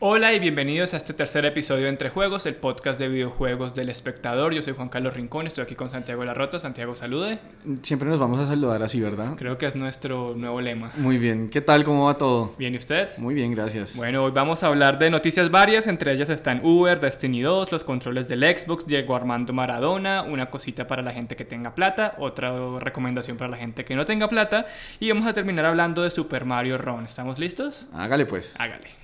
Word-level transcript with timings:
Hola 0.00 0.32
y 0.32 0.38
bienvenidos 0.38 0.94
a 0.94 0.96
este 0.96 1.12
tercer 1.12 1.44
episodio 1.44 1.82
de 1.82 1.88
Entre 1.88 2.08
Juegos, 2.08 2.46
el 2.46 2.54
podcast 2.54 3.00
de 3.00 3.08
videojuegos 3.08 3.74
del 3.74 3.88
espectador. 3.88 4.54
Yo 4.54 4.62
soy 4.62 4.72
Juan 4.72 4.88
Carlos 4.88 5.12
Rincón, 5.12 5.48
estoy 5.48 5.64
aquí 5.64 5.74
con 5.74 5.90
Santiago 5.90 6.24
Larrota. 6.24 6.60
Santiago, 6.60 6.94
salude. 6.94 7.40
Siempre 7.82 8.08
nos 8.08 8.20
vamos 8.20 8.38
a 8.38 8.46
saludar 8.46 8.80
así, 8.80 9.00
¿verdad? 9.00 9.34
Creo 9.36 9.58
que 9.58 9.66
es 9.66 9.74
nuestro 9.74 10.34
nuevo 10.36 10.60
lema. 10.60 10.92
Muy 10.98 11.18
bien, 11.18 11.50
¿qué 11.50 11.62
tal? 11.62 11.82
¿Cómo 11.82 12.06
va 12.06 12.16
todo? 12.16 12.54
Bien, 12.56 12.74
¿y 12.74 12.76
usted? 12.76 13.18
Muy 13.18 13.34
bien, 13.34 13.52
gracias. 13.52 13.96
Bueno, 13.96 14.22
hoy 14.22 14.30
vamos 14.30 14.62
a 14.62 14.68
hablar 14.68 15.00
de 15.00 15.10
noticias 15.10 15.50
varias, 15.50 15.88
entre 15.88 16.12
ellas 16.12 16.28
están 16.28 16.64
Uber, 16.64 17.00
Destiny 17.00 17.40
2, 17.40 17.72
los 17.72 17.82
controles 17.82 18.28
del 18.28 18.44
Xbox, 18.44 18.86
llegó 18.86 19.16
Armando 19.16 19.52
Maradona, 19.52 20.22
una 20.22 20.48
cosita 20.48 20.86
para 20.86 21.02
la 21.02 21.10
gente 21.10 21.34
que 21.34 21.44
tenga 21.44 21.74
plata, 21.74 22.14
otra 22.18 22.52
recomendación 22.78 23.36
para 23.36 23.50
la 23.50 23.56
gente 23.56 23.84
que 23.84 23.96
no 23.96 24.06
tenga 24.06 24.28
plata, 24.28 24.66
y 25.00 25.08
vamos 25.08 25.26
a 25.26 25.32
terminar 25.32 25.64
hablando 25.64 26.04
de 26.04 26.10
Super 26.10 26.44
Mario 26.44 26.78
Run. 26.78 27.02
¿Estamos 27.02 27.40
listos? 27.40 27.88
Hágale 27.92 28.26
pues. 28.26 28.54
Hágale. 28.60 28.97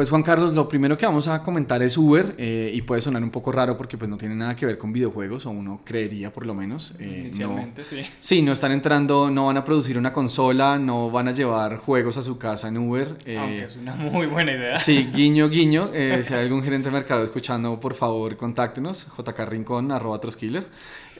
Pues 0.00 0.08
Juan 0.08 0.22
Carlos, 0.22 0.54
lo 0.54 0.66
primero 0.66 0.96
que 0.96 1.04
vamos 1.04 1.28
a 1.28 1.42
comentar 1.42 1.82
es 1.82 1.98
Uber 1.98 2.34
eh, 2.38 2.70
y 2.72 2.80
puede 2.80 3.02
sonar 3.02 3.22
un 3.22 3.28
poco 3.28 3.52
raro 3.52 3.76
porque 3.76 3.98
pues 3.98 4.08
no 4.08 4.16
tiene 4.16 4.34
nada 4.34 4.56
que 4.56 4.64
ver 4.64 4.78
con 4.78 4.94
videojuegos 4.94 5.44
o 5.44 5.50
uno 5.50 5.82
creería 5.84 6.32
por 6.32 6.46
lo 6.46 6.54
menos. 6.54 6.94
Eh, 6.98 7.18
Inicialmente, 7.24 7.84
sí. 7.84 8.06
Sí, 8.18 8.40
no 8.40 8.52
están 8.52 8.72
entrando, 8.72 9.30
no 9.30 9.48
van 9.48 9.58
a 9.58 9.64
producir 9.66 9.98
una 9.98 10.10
consola, 10.10 10.78
no 10.78 11.10
van 11.10 11.28
a 11.28 11.32
llevar 11.32 11.76
juegos 11.76 12.16
a 12.16 12.22
su 12.22 12.38
casa 12.38 12.68
en 12.68 12.78
Uber. 12.78 13.14
Eh, 13.26 13.36
Aunque 13.36 13.64
es 13.64 13.76
una 13.76 13.94
muy 13.94 14.26
buena 14.26 14.52
idea. 14.52 14.78
Sí, 14.78 15.10
guiño, 15.14 15.50
guiño. 15.50 15.90
Si 15.92 16.32
hay 16.32 16.46
algún 16.46 16.62
gerente 16.62 16.88
de 16.88 16.94
mercado 16.94 17.22
escuchando, 17.22 17.78
por 17.78 17.92
favor, 17.92 18.38
contáctenos, 18.38 19.06
jkrincón, 19.14 19.92
arroba 19.92 20.18
troskiller. 20.18 20.66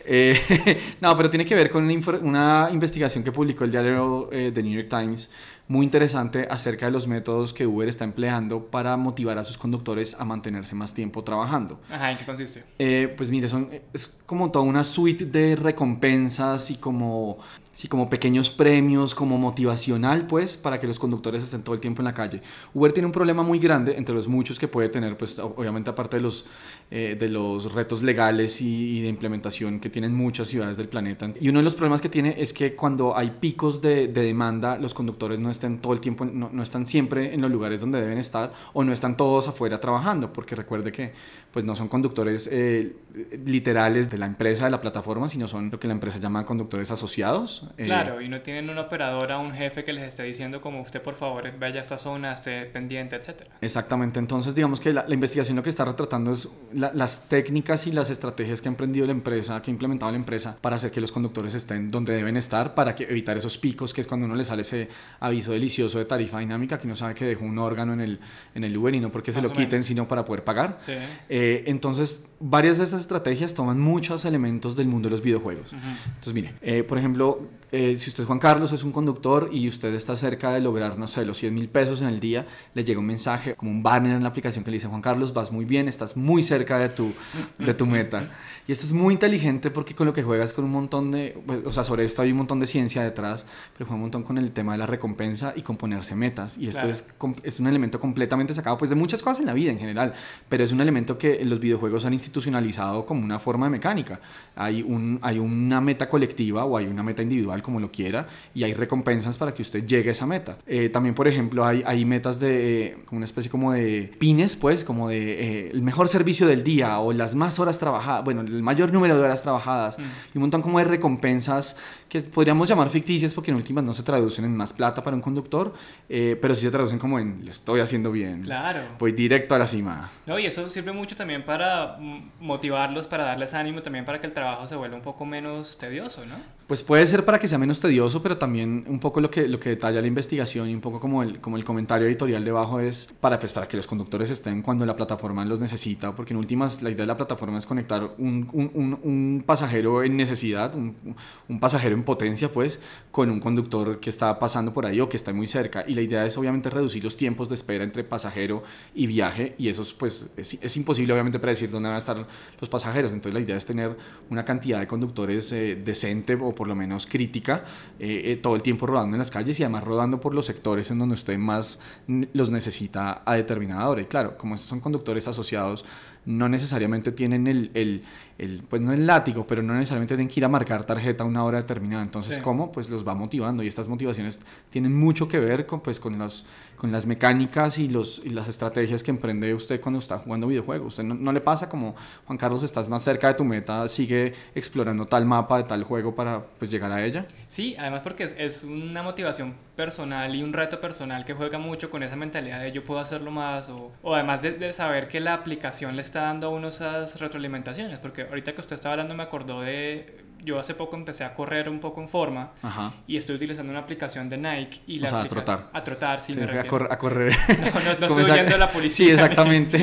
no, 1.03 1.17
pero 1.19 1.29
tiene 1.29 1.45
que 1.45 1.55
ver 1.55 1.69
con 1.69 1.85
una, 1.85 2.19
una 2.23 2.69
investigación 2.73 3.23
que 3.23 3.31
publicó 3.31 3.65
el 3.65 3.71
diario 3.71 4.31
The 4.31 4.63
New 4.63 4.73
York 4.73 4.89
Times 4.89 5.29
muy 5.71 5.85
interesante 5.85 6.49
acerca 6.51 6.87
de 6.87 6.91
los 6.91 7.07
métodos 7.07 7.55
que 7.55 7.65
Uber 7.65 7.89
está 7.89 8.03
empleando 8.03 8.67
para 8.67 8.97
motivar 8.97 9.39
a 9.39 9.45
sus 9.45 9.57
conductores 9.57 10.17
a 10.19 10.25
mantenerse 10.25 10.75
más 10.75 10.95
tiempo 10.95 11.23
trabajando. 11.23 11.79
Ajá, 11.89 12.11
¿en 12.11 12.19
qué 12.19 12.25
consiste? 12.25 12.65
Eh, 12.77 13.15
pues 13.17 13.31
mire, 13.31 13.49
son, 13.49 13.71
es 13.93 14.19
como 14.27 14.51
toda 14.51 14.65
una 14.65 14.83
suite 14.83 15.27
de 15.27 15.55
recompensas 15.55 16.73
y 16.73 16.75
como, 16.75 17.39
sí, 17.73 17.87
como 17.87 18.11
pequeños 18.11 18.51
premios, 18.51 19.15
como 19.15 19.39
motivacional, 19.39 20.27
pues, 20.27 20.57
para 20.57 20.81
que 20.81 20.89
los 20.89 20.99
conductores 20.99 21.45
estén 21.45 21.63
todo 21.63 21.77
el 21.77 21.81
tiempo 21.81 22.03
en 22.03 22.07
la 22.07 22.15
calle. 22.15 22.43
Uber 22.75 22.93
tiene 22.93 23.07
un 23.07 23.13
problema 23.13 23.45
muy 23.45 23.61
grande, 23.61 23.97
entre 23.97 24.13
los 24.13 24.27
muchos 24.27 24.59
que 24.59 24.67
puede 24.67 24.89
tener, 24.89 25.17
pues, 25.17 25.39
obviamente 25.39 25.89
aparte 25.89 26.17
de 26.17 26.23
los, 26.23 26.47
eh, 26.91 27.17
de 27.19 27.29
los 27.29 27.73
retos 27.73 28.03
legales 28.03 28.61
y, 28.61 28.99
y, 28.99 29.03
de 29.03 29.09
implementación 29.09 29.79
que 29.79 29.89
tienen 29.89 30.15
muchas 30.15 30.49
ciudades 30.49 30.77
del 30.77 30.89
planeta. 30.89 31.33
Y 31.41 31.49
uno 31.49 31.61
de 31.61 31.65
los 31.65 31.75
problemas 31.75 32.01
que 32.01 32.09
tiene 32.09 32.35
es 32.39 32.53
que 32.53 32.75
cuando 32.75 33.17
hay 33.17 33.31
picos 33.39 33.81
de, 33.81 34.09
de 34.09 34.23
demanda, 34.25 34.77
los 34.77 34.95
conductores 34.95 35.39
no 35.39 35.49
están 35.49 35.60
estén 35.61 35.79
todo 35.79 35.93
el 35.93 36.01
tiempo, 36.01 36.25
no, 36.25 36.49
no, 36.53 36.63
están 36.63 36.87
siempre 36.87 37.35
en 37.35 37.43
los 37.43 37.51
lugares 37.51 37.81
donde 37.81 38.01
deben 38.01 38.19
estar 38.19 38.53
o 38.73 38.83
no 38.83 38.93
están 38.93 39.17
todos 39.17 39.47
afuera 39.47 39.81
trabajando, 39.81 40.33
porque 40.33 40.57
recuerde 40.57 40.91
que 40.91 41.13
pues 41.53 41.65
no 41.65 41.75
son 41.75 41.89
conductores 41.89 42.49
eh, 42.51 42.97
literales 43.45 44.09
de 44.09 44.19
la 44.19 44.27
empresa, 44.27 44.65
de 44.65 44.71
la 44.71 44.81
plataforma, 44.81 45.29
sino 45.29 45.49
son 45.49 45.71
lo 45.71 45.81
que 45.81 45.89
la 45.89 45.95
empresa 45.95 46.19
llama 46.19 46.45
conductores 46.45 46.91
asociados. 46.91 47.67
Eh, 47.77 47.87
claro, 47.87 48.21
y 48.21 48.29
no 48.29 48.41
tienen 48.41 48.71
una 48.71 48.83
operadora, 48.83 49.39
un 49.39 49.53
jefe 49.53 49.85
que 49.85 49.93
les 49.93 50.05
esté 50.05 50.23
diciendo 50.23 50.61
como 50.61 50.81
usted 50.81 51.03
por 51.03 51.15
favor 51.15 51.51
vaya 51.59 51.81
a 51.81 51.83
esta 51.83 51.99
zona, 51.99 52.33
esté 52.33 52.67
pendiente, 52.67 53.17
etcétera. 53.17 53.51
Exactamente, 53.61 54.19
entonces 54.19 54.55
digamos 54.55 54.81
que 54.81 54.93
la, 54.93 55.05
la 55.07 55.15
investigación 55.15 55.57
lo 55.57 55.63
que 55.63 55.71
está 55.71 55.85
retratando 55.85 56.33
es 56.33 56.49
la, 56.73 56.93
las 56.95 57.29
técnicas 57.29 57.87
y 57.87 57.93
las 57.93 58.11
estrategias 58.11 58.61
que 58.61 58.69
ha 58.69 58.73
emprendido 58.73 59.07
la 59.07 59.13
empresa, 59.13 59.61
que 59.61 59.71
ha 59.71 59.73
implementado 59.73 60.11
la 60.13 60.19
empresa 60.19 60.57
para 60.61 60.77
hacer 60.77 60.91
que 60.91 61.01
los 61.01 61.13
conductores 61.13 61.55
estén 61.55 61.91
donde 61.91 62.15
deben 62.15 62.37
estar, 62.37 62.75
para 62.75 62.95
que, 62.95 63.05
evitar 63.05 63.37
esos 63.37 63.59
picos, 63.59 63.93
que 63.93 64.01
es 64.01 64.07
cuando 64.07 64.27
uno 64.27 64.35
le 64.35 64.45
sale 64.45 64.63
ese 64.63 64.89
aviso 65.19 65.50
delicioso 65.53 65.99
de 65.99 66.05
tarifa 66.05 66.39
dinámica, 66.39 66.79
que 66.79 66.87
uno 66.87 66.97
sabe 66.97 67.15
que 67.15 67.25
dejó 67.25 67.45
un 67.45 67.59
órgano 67.59 67.93
en 67.93 68.01
el, 68.01 68.21
en 68.55 68.65
el 68.65 68.77
Uber 68.77 68.95
y 68.95 69.01
no 69.01 69.11
porque 69.11 69.33
se 69.33 69.43
lo 69.43 69.53
quiten, 69.53 69.85
sino 69.85 70.07
para 70.07 70.25
poder 70.25 70.45
pagar. 70.45 70.77
Sí. 70.79 70.93
Eh, 71.29 71.65
entonces, 71.67 72.25
varias 72.41 72.79
de 72.79 72.85
esas 72.85 73.01
estrategias 73.01 73.55
toman 73.55 73.79
muchos 73.79 74.25
elementos 74.25 74.77
del 74.77 74.89
mundo 74.89 75.09
de 75.09 75.11
los 75.11 75.23
videojuegos. 75.23 75.73
Uh 75.73 75.77
-huh. 75.77 76.07
Entonces, 76.07 76.35
mire, 76.35 76.55
eh, 76.63 76.83
por 76.83 76.99
ejemplo, 76.99 77.49
eh, 77.73 77.97
si 77.99 78.11
usted, 78.11 78.25
Juan 78.25 78.39
Carlos, 78.39 78.73
es 78.73 78.83
un 78.83 78.91
conductor 78.91 79.51
y 79.53 79.69
usted 79.69 79.95
está 79.95 80.17
cerca 80.17 80.53
de 80.53 80.61
lograr, 80.61 80.99
no 80.99 81.07
sé, 81.07 81.25
los 81.25 81.37
100 81.37 81.55
mil 81.55 81.69
pesos 81.69 82.03
en 82.03 82.09
el 82.09 82.19
día, 82.19 82.47
le 82.75 82.85
llega 82.85 82.99
un 82.99 83.07
mensaje, 83.07 83.55
como 83.55 83.71
un 83.71 83.83
banner 83.83 84.17
en 84.17 84.23
la 84.23 84.29
aplicación 84.31 84.65
que 84.65 84.71
le 84.71 84.77
dice, 84.77 84.89
Juan 84.89 85.03
Carlos, 85.03 85.33
vas 85.33 85.53
muy 85.53 85.65
bien, 85.65 85.87
estás 85.87 86.17
muy 86.17 86.43
cerca 86.43 86.79
de 86.79 86.89
tu, 86.89 87.13
de 87.59 87.75
tu 87.75 87.87
meta. 87.87 88.25
Y 88.71 88.73
esto 88.73 88.87
es 88.87 88.93
muy 88.93 89.15
inteligente 89.15 89.69
porque 89.73 89.97
con 89.97 90.07
lo 90.07 90.13
que 90.13 90.23
juegas 90.23 90.53
con 90.53 90.65
un 90.65 90.71
montón 90.71 91.11
de, 91.11 91.37
pues, 91.45 91.67
o 91.67 91.73
sea, 91.73 91.83
sobre 91.83 92.05
esto 92.05 92.23
hay 92.23 92.31
un 92.31 92.37
montón 92.37 92.61
de 92.61 92.69
ciencia 92.69 93.03
detrás, 93.03 93.45
pero 93.73 93.85
juega 93.87 93.97
un 93.97 94.03
montón 94.03 94.23
con 94.23 94.39
el 94.39 94.53
tema 94.53 94.71
de 94.75 94.79
la 94.79 94.87
recompensa 94.87 95.53
y 95.57 95.63
con 95.63 95.75
ponerse 95.75 96.15
metas. 96.15 96.57
Y 96.57 96.69
esto 96.69 96.83
claro. 96.83 96.93
es, 96.93 97.05
es 97.43 97.59
un 97.59 97.67
elemento 97.67 97.99
completamente 97.99 98.55
sacado 98.55 98.79
pues 98.79 98.89
de 98.89 98.95
muchas 98.95 99.25
cosas 99.25 99.41
en 99.41 99.47
la 99.47 99.55
vida 99.55 99.73
en 99.73 99.81
general, 99.81 100.15
pero 100.49 100.63
es 100.63 100.71
un 100.71 100.81
elemento 100.81 101.19
que 101.19 101.45
los 101.45 101.59
videojuegos 101.59 102.05
han 102.05 102.13
institucionalizado 102.13 103.05
como 103.07 103.25
una 103.25 103.41
forma 103.41 103.67
de 103.67 103.71
mecánica. 103.71 104.21
Hay, 104.55 104.83
un, 104.83 105.19
hay 105.21 105.41
una 105.41 105.81
meta 105.81 106.09
colectiva 106.09 106.65
o 106.65 106.77
hay 106.77 106.87
una 106.87 107.03
meta 107.03 107.23
individual, 107.23 107.63
como 107.63 107.81
lo 107.81 107.91
quiera, 107.91 108.29
y 108.55 108.63
hay 108.63 108.75
recompensas 108.75 109.37
para 109.37 109.53
que 109.53 109.63
usted 109.63 109.85
llegue 109.85 110.11
a 110.11 110.13
esa 110.13 110.27
meta. 110.27 110.59
Eh, 110.69 110.91
también, 110.91 111.17
por 111.17 111.27
ejemplo, 111.27 111.65
hay, 111.65 111.83
hay 111.85 112.05
metas 112.05 112.39
de, 112.39 112.87
eh, 112.87 112.97
como 113.05 113.17
una 113.17 113.27
especie 113.27 113.51
como 113.51 113.73
de 113.73 114.13
pines, 114.21 114.55
pues, 114.55 114.85
como 114.85 115.09
de 115.09 115.19
eh, 115.19 115.71
el 115.73 115.83
mejor 115.83 116.07
servicio 116.07 116.47
del 116.47 116.63
día 116.63 117.01
o 117.01 117.13
las 117.13 117.35
más 117.35 117.59
horas 117.59 117.81
trabajadas, 117.81 118.23
bueno, 118.23 118.45
el 118.61 118.65
mayor 118.65 118.93
número 118.93 119.17
de 119.17 119.23
horas 119.23 119.43
trabajadas 119.43 119.99
mm. 119.99 120.03
y 120.35 120.39
un 120.39 120.43
montón 120.43 120.61
como 120.63 120.79
de 120.79 120.85
recompensas 120.85 121.77
que 122.09 122.21
podríamos 122.21 122.69
llamar 122.69 122.91
ficticias 122.91 123.33
porque 123.33 123.51
en 123.51 123.57
últimas 123.57 123.85
no 123.85 123.95
se 123.95 124.03
traducen 124.03 124.45
en 124.45 124.57
más 124.57 124.73
plata 124.73 125.03
para 125.03 125.17
un 125.17 125.23
conductor, 125.23 125.73
eh, 126.09 126.37
pero 126.41 126.55
sí 126.55 126.63
se 126.63 126.71
traducen 126.71 126.99
como 126.99 127.19
en 127.19 127.45
lo 127.45 127.51
estoy 127.51 127.81
haciendo 127.81 128.13
bien. 128.13 128.43
Claro. 128.43 128.81
Voy 128.99 129.13
directo 129.13 129.55
a 129.55 129.59
la 129.59 129.67
cima. 129.67 130.11
No, 130.27 130.39
y 130.39 130.47
eso 130.47 130.69
sirve 130.69 130.93
mucho 130.93 131.17
también 131.17 131.45
para 131.45 131.97
motivarlos, 132.41 133.07
para 133.07 133.25
darles 133.25 133.55
ánimo, 133.55 133.81
también 133.81 134.05
para 134.05 134.21
que 134.21 134.27
el 134.27 134.33
trabajo 134.33 134.67
se 134.67 134.77
vuelva 134.77 134.97
un 134.97 135.03
poco 135.03 135.25
menos 135.25 135.79
tedioso, 135.79 136.27
¿no? 136.27 136.35
Pues 136.67 136.85
puede 136.85 137.05
ser 137.09 137.25
para 137.25 137.41
que 137.41 137.49
sea 137.49 137.59
menos 137.59 137.81
tedioso, 137.81 138.23
pero 138.23 138.37
también 138.37 138.85
un 138.87 139.01
poco 139.01 139.21
lo 139.21 139.29
que, 139.29 139.49
lo 139.49 139.59
que 139.59 139.71
detalla 139.71 140.01
la 140.01 140.07
investigación 140.07 140.69
y 140.69 140.75
un 140.75 140.81
poco 140.81 141.01
como 141.01 141.25
el, 141.25 141.41
como 141.41 141.57
el 141.57 141.65
comentario 141.65 142.07
editorial 142.07 142.45
debajo 142.45 142.79
es 142.79 143.13
para, 143.21 143.41
pues, 143.41 143.53
para 143.53 143.67
que 143.67 143.77
los 143.77 143.89
conductores 143.89 144.31
estén 144.31 144.63
cuando 144.63 144.87
la 144.87 144.95
plataforma 144.95 145.45
los 145.45 145.61
necesita, 145.61 146.15
porque 146.15 146.33
en 146.33 146.39
últimas 146.39 146.81
la 146.81 146.91
idea 146.91 147.03
de 147.03 147.07
la 147.09 147.17
plataforma 147.17 147.59
es 147.59 147.67
conectar 147.67 148.11
un, 148.19 148.40
un, 148.53 149.43
pasajero 149.47 150.03
en 150.03 150.17
necesidad, 150.17 150.75
un, 150.75 151.61
pasajero 151.61 151.95
en 151.95 152.05
potencia, 152.05 152.51
pues, 152.53 152.81
con 153.11 153.31
un 153.31 153.41
conductor 153.41 154.01
que 154.01 154.11
está 154.11 154.39
pasando 154.39 154.73
por 154.73 154.87
ahí 154.87 155.01
o 155.01 155.09
que 155.09 155.17
está 155.17 155.33
muy 155.33 155.47
cerca. 155.47 155.85
Y 155.87 155.95
la 155.95 156.03
idea 156.03 156.27
es 156.27 156.37
obviamente 156.39 156.71
reducir 156.71 157.03
los 157.03 157.17
tiempos 157.17 157.49
de 157.49 157.55
espera 157.55 157.85
entre 157.85 158.05
pasajero 158.05 158.63
y 158.95 159.07
viaje, 159.07 159.55
y 159.59 159.69
eso 159.69 159.85
pues 159.99 160.31
es, 160.37 160.55
es 160.61 160.77
imposible 160.77 161.13
obviamente 161.13 161.39
predecir 161.39 161.71
dónde 161.71 161.89
van 161.89 161.97
a 161.97 161.99
estar 161.99 162.27
los 162.61 162.69
pasajeros. 162.69 163.13
Entonces 163.13 163.35
la 163.35 163.41
idea 163.41 163.57
es 163.57 163.67
tener 163.67 163.97
una 164.29 164.45
cantidad 164.45 164.81
de 164.81 164.87
conductores 164.87 165.53
eh, 165.53 165.77
decente 165.77 166.35
o 166.35 166.55
por 166.55 166.69
lo 166.69 166.75
menos 166.75 167.07
crítica 167.07 167.65
eh, 167.99 168.23
eh, 168.27 168.37
todo 168.37 168.57
el 168.57 168.63
tiempo 168.63 168.87
rodando 168.87 169.17
en 169.17 169.19
las 169.19 169.31
calles 169.31 169.59
y 169.59 169.63
además 169.63 169.85
rodando 169.85 170.21
por 170.21 170.35
los 170.35 170.47
sectores 170.47 170.91
en 170.91 170.99
donde 170.99 171.15
usted 171.15 171.39
más 171.39 171.79
los 172.07 172.51
necesita 172.51 173.23
a 173.25 173.35
determinada 173.35 173.89
hora. 173.89 174.03
Y 174.03 174.07
claro, 174.07 174.37
como 174.37 174.55
estos 174.55 174.69
son 174.69 174.81
conductores 174.81 175.27
asociados, 175.29 175.85
no 176.27 176.49
necesariamente 176.49 177.13
tienen 177.13 177.47
el, 177.47 177.71
el, 177.75 178.03
el, 178.39 178.63
pues 178.69 178.83
no 178.83 178.93
el 178.93 179.07
látigo, 179.07 179.47
pero 179.47 179.63
no 179.63 179.75
necesariamente 179.75 180.15
tienen 180.15 180.33
que 180.33 180.41
ir 180.41 180.45
a 180.45 180.49
marcar 180.49 180.85
tarjeta 180.85 181.25
a 181.25 181.27
una 181.27 181.45
hora 181.45 181.59
determinada. 181.59 182.03
Entonces, 182.03 182.37
sí. 182.37 182.43
¿cómo? 182.43 182.73
Pues 182.73 182.91
los 182.91 183.07
va 183.07 183.15
motivando 183.15 183.63
y 183.63 183.69
estas 183.69 183.89
motivaciones 183.89 184.41
tienen 184.71 184.95
mucho 184.95 185.29
que 185.29 185.39
ver 185.39 185.67
con, 185.67 185.81
pues, 185.81 185.99
con, 185.99 186.19
los, 186.19 186.47
con 186.81 186.91
las 186.91 187.05
mecánicas 187.05 187.77
y, 187.77 187.91
los, 187.91 188.23
y 188.25 188.31
las 188.31 188.49
estrategias 188.49 189.03
que 189.03 189.11
emprende 189.11 189.53
usted 189.53 189.83
cuando 189.83 189.99
está 189.99 190.17
jugando 190.17 190.47
videojuegos. 190.47 190.95
Usted 190.95 191.05
no, 191.05 191.13
no, 191.13 191.31
le 191.31 191.43
pasa 191.43 191.69
como, 191.69 191.95
Juan 192.25 192.39
Carlos, 192.39 192.63
estás 192.63 192.89
más 192.89 193.03
cerca 193.03 193.29
de 193.29 193.35
tu 193.35 193.45
meta, 193.45 193.87
sigue 193.87 194.33
explorando 194.55 195.05
tal 195.05 195.27
mapa 195.27 195.59
de 195.59 195.65
tal 195.65 195.85
juego 195.85 196.15
para 196.15 196.41
pues, 196.41 196.71
llegar 196.71 196.91
a 196.91 197.05
ella. 197.05 197.27
Sí, 197.49 197.77
además 197.79 198.01
porque 198.01 198.35
es, 198.35 198.65
una 198.65 199.03
motivación 199.03 199.57
personal 199.77 200.35
y 200.35 200.43
un 200.43 200.55
reto 200.55 200.81
personal 200.81 201.27
que 201.27 201.35
juega 201.35 201.59
mucho 201.59 201.91
con 201.91 202.03
esa 202.03 202.17
mentalidad 202.17 202.63
de 202.63 202.73
yo 202.73 202.83
puedo 202.83 202.99
hacerlo 202.99 203.31
más 203.31 203.69
o, 203.69 203.93
o 204.01 204.15
además 204.15 204.41
de, 204.41 204.53
de 204.53 204.73
saber 204.73 205.09
que 205.09 205.21
la 205.21 205.35
aplicación 205.35 205.97
le 205.97 206.03
está 206.03 206.23
dando 206.23 206.47
a 206.47 206.51
uno 206.51 206.69
esas 206.69 207.21
retroalimentaciones, 207.21 207.99
porque 207.99 208.23
ahorita 208.23 208.55
que 208.55 208.61
usted 208.63 208.77
estaba 208.77 208.95
hablando 208.95 209.15
me 209.15 209.23
acordó 209.23 209.61
de 209.61 210.30
yo 210.45 210.59
hace 210.59 210.75
poco 210.75 210.97
empecé 210.97 211.25
a 211.25 211.35
correr 211.35 211.69
un 211.69 211.81
poco 211.81 212.01
en 212.01 212.09
forma 212.09 212.53
Ajá. 212.63 212.93
y 213.07 213.17
estoy 213.17 213.37
utilizando 213.37 213.71
una 213.71 213.81
aplicación 213.81 214.29
de 214.29 214.39
Nike 214.39 214.81
y 214.87 214.99
la 214.99 215.09
o 215.09 215.11
sea, 215.11 215.21
a 215.23 215.29
trotar. 215.29 215.69
A 215.73 215.85
trotar, 215.85 216.21
sí, 216.21 216.33
sí 216.33 216.41
me 216.41 216.47
refiero. 216.47 216.79
refiero. 216.79 216.93
a 216.93 216.99
correr. 216.99 217.37
No, 217.75 217.81
no, 217.81 217.99
no 217.99 218.07
estoy 218.07 218.25
huyendo 218.25 218.53
de 218.53 218.59
la 218.59 218.71
policía. 218.71 219.07
Sí, 219.07 219.13
exactamente. 219.13 219.79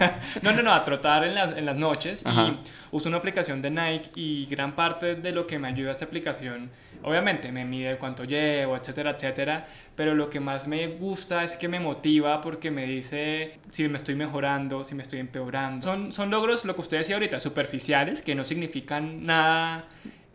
no, 0.42 0.52
no, 0.52 0.62
no, 0.62 0.72
a 0.72 0.84
trotar 0.84 1.24
en, 1.24 1.36
en 1.36 1.66
las 1.66 1.76
noches. 1.76 2.24
Y 2.26 2.58
uso 2.90 3.08
una 3.08 3.18
aplicación 3.18 3.62
de 3.62 3.70
Nike 3.70 4.10
y 4.14 4.46
gran 4.46 4.72
parte 4.72 5.14
de 5.14 5.32
lo 5.32 5.46
que 5.46 5.58
me 5.58 5.68
ayuda 5.68 5.92
esta 5.92 6.04
aplicación, 6.04 6.70
obviamente 7.02 7.52
me 7.52 7.64
mide 7.64 7.96
cuánto 7.96 8.24
llevo, 8.24 8.76
etcétera, 8.76 9.10
etcétera. 9.10 9.66
Pero 9.94 10.14
lo 10.14 10.30
que 10.30 10.40
más 10.40 10.66
me 10.68 10.86
gusta 10.88 11.44
es 11.44 11.56
que 11.56 11.68
me 11.68 11.80
motiva 11.80 12.40
porque 12.40 12.70
me 12.70 12.86
dice 12.86 13.58
si 13.70 13.88
me 13.88 13.98
estoy 13.98 14.14
mejorando, 14.14 14.84
si 14.84 14.94
me 14.94 15.02
estoy 15.02 15.20
empeorando. 15.20 15.84
Son, 15.84 16.12
son 16.12 16.30
logros, 16.30 16.64
lo 16.64 16.74
que 16.74 16.80
usted 16.80 16.98
decía 16.98 17.16
ahorita, 17.16 17.40
superficiales, 17.40 18.22
que 18.22 18.34
no 18.34 18.44
significan 18.44 19.24
nada 19.24 19.86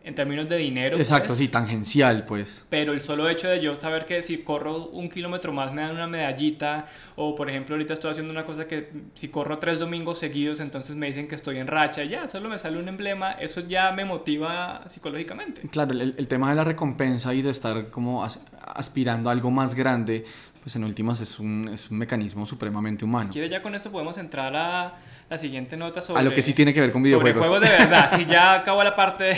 en 0.04 0.14
términos 0.14 0.48
de 0.48 0.58
dinero. 0.58 0.96
Exacto, 0.96 1.28
pues. 1.28 1.38
sí, 1.38 1.48
tangencial, 1.48 2.24
pues. 2.26 2.64
Pero 2.68 2.92
el 2.92 3.00
solo 3.00 3.28
hecho 3.28 3.48
de 3.48 3.60
yo 3.60 3.74
saber 3.74 4.04
que 4.04 4.22
si 4.22 4.38
corro 4.38 4.88
un 4.88 5.08
kilómetro 5.08 5.52
más 5.52 5.72
me 5.72 5.82
dan 5.82 5.92
una 5.92 6.06
medallita, 6.06 6.86
o 7.16 7.34
por 7.34 7.48
ejemplo 7.48 7.74
ahorita 7.74 7.94
estoy 7.94 8.10
haciendo 8.10 8.30
una 8.30 8.44
cosa 8.44 8.66
que 8.66 8.90
si 9.14 9.28
corro 9.28 9.58
tres 9.58 9.80
domingos 9.80 10.18
seguidos, 10.18 10.60
entonces 10.60 10.94
me 10.94 11.06
dicen 11.06 11.26
que 11.26 11.34
estoy 11.34 11.58
en 11.58 11.66
racha, 11.66 12.04
ya, 12.04 12.28
solo 12.28 12.48
me 12.48 12.58
sale 12.58 12.78
un 12.78 12.88
emblema, 12.88 13.32
eso 13.32 13.62
ya 13.62 13.92
me 13.92 14.04
motiva 14.04 14.84
psicológicamente. 14.88 15.62
Claro, 15.68 15.92
el, 15.92 16.14
el 16.16 16.28
tema 16.28 16.50
de 16.50 16.56
la 16.56 16.64
recompensa 16.64 17.32
y 17.34 17.40
de 17.40 17.50
estar 17.50 17.90
como 17.90 18.24
aspirando 18.74 19.30
a 19.30 19.32
algo 19.32 19.50
más 19.50 19.74
grande, 19.74 20.24
pues 20.64 20.76
en 20.76 20.84
últimas 20.84 21.20
es 21.20 21.38
un, 21.38 21.68
es 21.70 21.90
un 21.90 21.98
mecanismo 21.98 22.46
supremamente 22.46 23.04
humano. 23.04 23.28
¿Quiere 23.30 23.50
ya 23.50 23.60
con 23.60 23.74
esto 23.74 23.92
podemos 23.92 24.16
entrar 24.16 24.56
a 24.56 24.94
la 25.28 25.36
siguiente 25.36 25.76
nota 25.76 26.00
sobre... 26.00 26.20
A 26.20 26.24
lo 26.24 26.32
que 26.32 26.40
sí 26.40 26.54
tiene 26.54 26.72
que 26.72 26.80
ver 26.80 26.90
con 26.90 27.02
videojuegos. 27.02 27.46
Sobre 27.46 27.68
juegos 27.68 27.78
de 27.78 27.84
verdad, 27.84 28.16
si 28.16 28.24
ya 28.24 28.54
acabó 28.60 28.82
la 28.82 28.96
parte... 28.96 29.34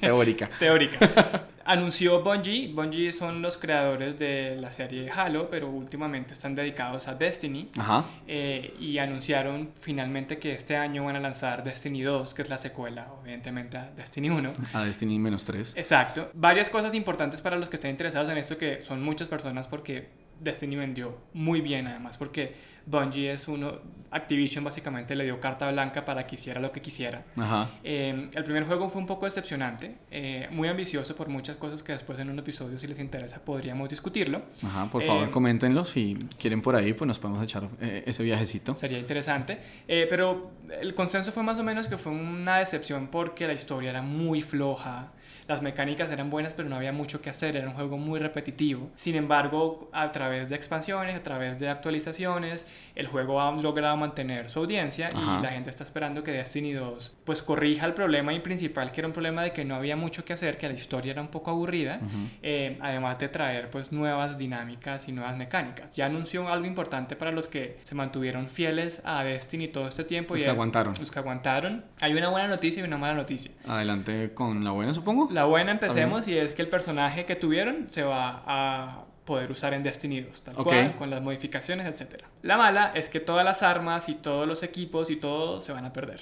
teórica. 0.00 0.48
teórica. 0.58 1.46
Anunció 1.66 2.22
Bungie, 2.22 2.72
Bungie 2.72 3.12
son 3.12 3.42
los 3.42 3.58
creadores 3.58 4.18
de 4.18 4.56
la 4.58 4.70
serie 4.70 5.10
Halo, 5.10 5.50
pero 5.50 5.68
últimamente 5.68 6.32
están 6.32 6.54
dedicados 6.54 7.08
a 7.08 7.14
Destiny. 7.14 7.68
Ajá. 7.76 8.04
Eh, 8.26 8.74
y 8.80 8.96
anunciaron 8.96 9.70
finalmente 9.78 10.38
que 10.38 10.54
este 10.54 10.78
año 10.78 11.04
van 11.04 11.16
a 11.16 11.20
lanzar 11.20 11.62
Destiny 11.62 12.00
2, 12.00 12.32
que 12.32 12.40
es 12.40 12.48
la 12.48 12.56
secuela, 12.56 13.08
evidentemente, 13.22 13.76
a 13.76 13.90
Destiny 13.90 14.30
1. 14.30 14.52
A 14.72 14.84
Destiny 14.84 15.18
menos 15.18 15.44
3. 15.44 15.74
Exacto. 15.76 16.30
Varias 16.32 16.70
cosas 16.70 16.94
importantes 16.94 17.42
para 17.42 17.56
los 17.56 17.68
que 17.68 17.76
estén 17.76 17.90
interesados 17.90 18.30
en 18.30 18.38
esto, 18.38 18.56
que 18.56 18.80
son 18.80 19.02
muchas 19.02 19.28
personas 19.28 19.68
porque 19.68 20.23
Destiny 20.40 20.76
vendió 20.76 21.16
muy 21.32 21.60
bien 21.60 21.86
además 21.86 22.18
porque 22.18 22.54
Bungie 22.86 23.32
es 23.32 23.48
uno, 23.48 23.80
Activision 24.10 24.62
básicamente 24.62 25.16
le 25.16 25.24
dio 25.24 25.40
carta 25.40 25.70
blanca 25.70 26.04
para 26.04 26.26
que 26.26 26.34
hiciera 26.34 26.60
lo 26.60 26.70
que 26.70 26.80
quisiera. 26.80 27.24
Ajá. 27.36 27.70
Eh, 27.82 28.28
el 28.32 28.44
primer 28.44 28.64
juego 28.64 28.88
fue 28.88 29.00
un 29.00 29.06
poco 29.06 29.24
decepcionante, 29.24 29.96
eh, 30.10 30.48
muy 30.50 30.68
ambicioso 30.68 31.16
por 31.16 31.28
muchas 31.28 31.56
cosas 31.56 31.82
que 31.82 31.92
después 31.92 32.18
en 32.18 32.30
un 32.30 32.38
episodio 32.38 32.78
si 32.78 32.86
les 32.86 32.98
interesa 32.98 33.44
podríamos 33.44 33.88
discutirlo. 33.88 34.42
Ajá, 34.62 34.90
por 34.90 35.02
favor 35.02 35.28
eh, 35.28 35.30
coméntenlo 35.30 35.84
si 35.84 36.16
quieren 36.38 36.60
por 36.62 36.76
ahí 36.76 36.92
pues 36.92 37.08
nos 37.08 37.18
podemos 37.18 37.42
echar 37.42 37.68
ese 37.80 38.22
viajecito. 38.22 38.74
Sería 38.74 38.98
interesante, 38.98 39.58
pero 39.86 40.52
el 40.80 40.94
consenso 40.94 41.32
fue 41.32 41.42
más 41.42 41.58
o 41.58 41.64
menos 41.64 41.86
que 41.86 41.96
fue 41.96 42.12
una 42.12 42.58
decepción 42.58 43.08
porque 43.08 43.46
la 43.46 43.54
historia 43.54 43.90
era 43.90 44.02
muy 44.02 44.42
floja 44.42 45.12
las 45.48 45.62
mecánicas 45.62 46.10
eran 46.10 46.30
buenas, 46.30 46.52
pero 46.52 46.68
no 46.68 46.76
había 46.76 46.92
mucho 46.92 47.22
que 47.22 47.30
hacer, 47.30 47.56
era 47.56 47.68
un 47.68 47.74
juego 47.74 47.98
muy 47.98 48.20
repetitivo. 48.20 48.90
Sin 48.96 49.14
embargo, 49.16 49.88
a 49.92 50.12
través 50.12 50.48
de 50.48 50.56
expansiones, 50.56 51.16
a 51.16 51.22
través 51.22 51.58
de 51.58 51.68
actualizaciones, 51.68 52.66
el 52.94 53.06
juego 53.06 53.40
ha 53.40 53.50
logrado 53.52 53.96
mantener 53.96 54.48
su 54.50 54.60
audiencia 54.60 55.10
y 55.10 55.42
la 55.42 55.50
gente 55.50 55.70
está 55.70 55.84
esperando 55.84 56.22
que 56.22 56.32
Destiny 56.32 56.72
2 56.72 57.16
pues 57.24 57.42
corrija 57.42 57.86
el 57.86 57.94
problema 57.94 58.32
principal, 58.42 58.92
que 58.92 59.00
era 59.00 59.08
un 59.08 59.12
problema 59.12 59.42
de 59.42 59.52
que 59.52 59.64
no 59.64 59.74
había 59.74 59.96
mucho 59.96 60.24
que 60.24 60.32
hacer, 60.32 60.58
que 60.58 60.68
la 60.68 60.74
historia 60.74 61.12
era 61.12 61.22
un 61.22 61.28
poco 61.28 61.50
aburrida, 61.50 62.00
eh, 62.42 62.78
además 62.80 63.18
de 63.18 63.28
traer 63.28 63.70
pues 63.70 63.92
nuevas 63.92 64.38
dinámicas 64.38 65.08
y 65.08 65.12
nuevas 65.12 65.36
mecánicas. 65.36 65.94
Ya 65.94 66.06
anunció 66.06 66.48
algo 66.48 66.66
importante 66.66 67.16
para 67.16 67.30
los 67.30 67.48
que 67.48 67.78
se 67.82 67.94
mantuvieron 67.94 68.48
fieles 68.48 69.02
a 69.04 69.24
Destiny 69.24 69.68
todo 69.68 69.88
este 69.88 70.04
tiempo. 70.04 70.34
Los 70.34 70.42
y 70.42 70.44
que 70.44 70.50
aguantaron. 70.50 70.94
Los 70.98 71.10
que 71.10 71.18
aguantaron. 71.18 71.84
Hay 72.00 72.14
una 72.14 72.28
buena 72.28 72.48
noticia 72.48 72.82
y 72.82 72.86
una 72.86 72.98
mala 72.98 73.14
noticia. 73.14 73.50
Adelante 73.66 74.32
con 74.34 74.64
la 74.64 74.70
buena, 74.70 74.94
supongo. 74.94 75.28
La 75.34 75.44
buena 75.46 75.72
empecemos 75.72 76.28
y 76.28 76.38
es 76.38 76.54
que 76.54 76.62
el 76.62 76.68
personaje 76.68 77.26
que 77.26 77.34
tuvieron 77.34 77.88
se 77.90 78.04
va 78.04 78.44
a 78.46 79.04
poder 79.24 79.50
usar 79.50 79.74
en 79.74 79.82
Destiny 79.82 80.20
2, 80.20 80.42
tal 80.42 80.54
cual, 80.54 80.94
con 80.96 81.10
las 81.10 81.22
modificaciones, 81.22 81.86
etc. 81.86 82.22
La 82.42 82.56
mala 82.56 82.92
es 82.94 83.08
que 83.08 83.18
todas 83.18 83.44
las 83.44 83.64
armas 83.64 84.08
y 84.08 84.14
todos 84.14 84.46
los 84.46 84.62
equipos 84.62 85.10
y 85.10 85.16
todo 85.16 85.60
se 85.60 85.72
van 85.72 85.86
a 85.86 85.92
perder. 85.92 86.20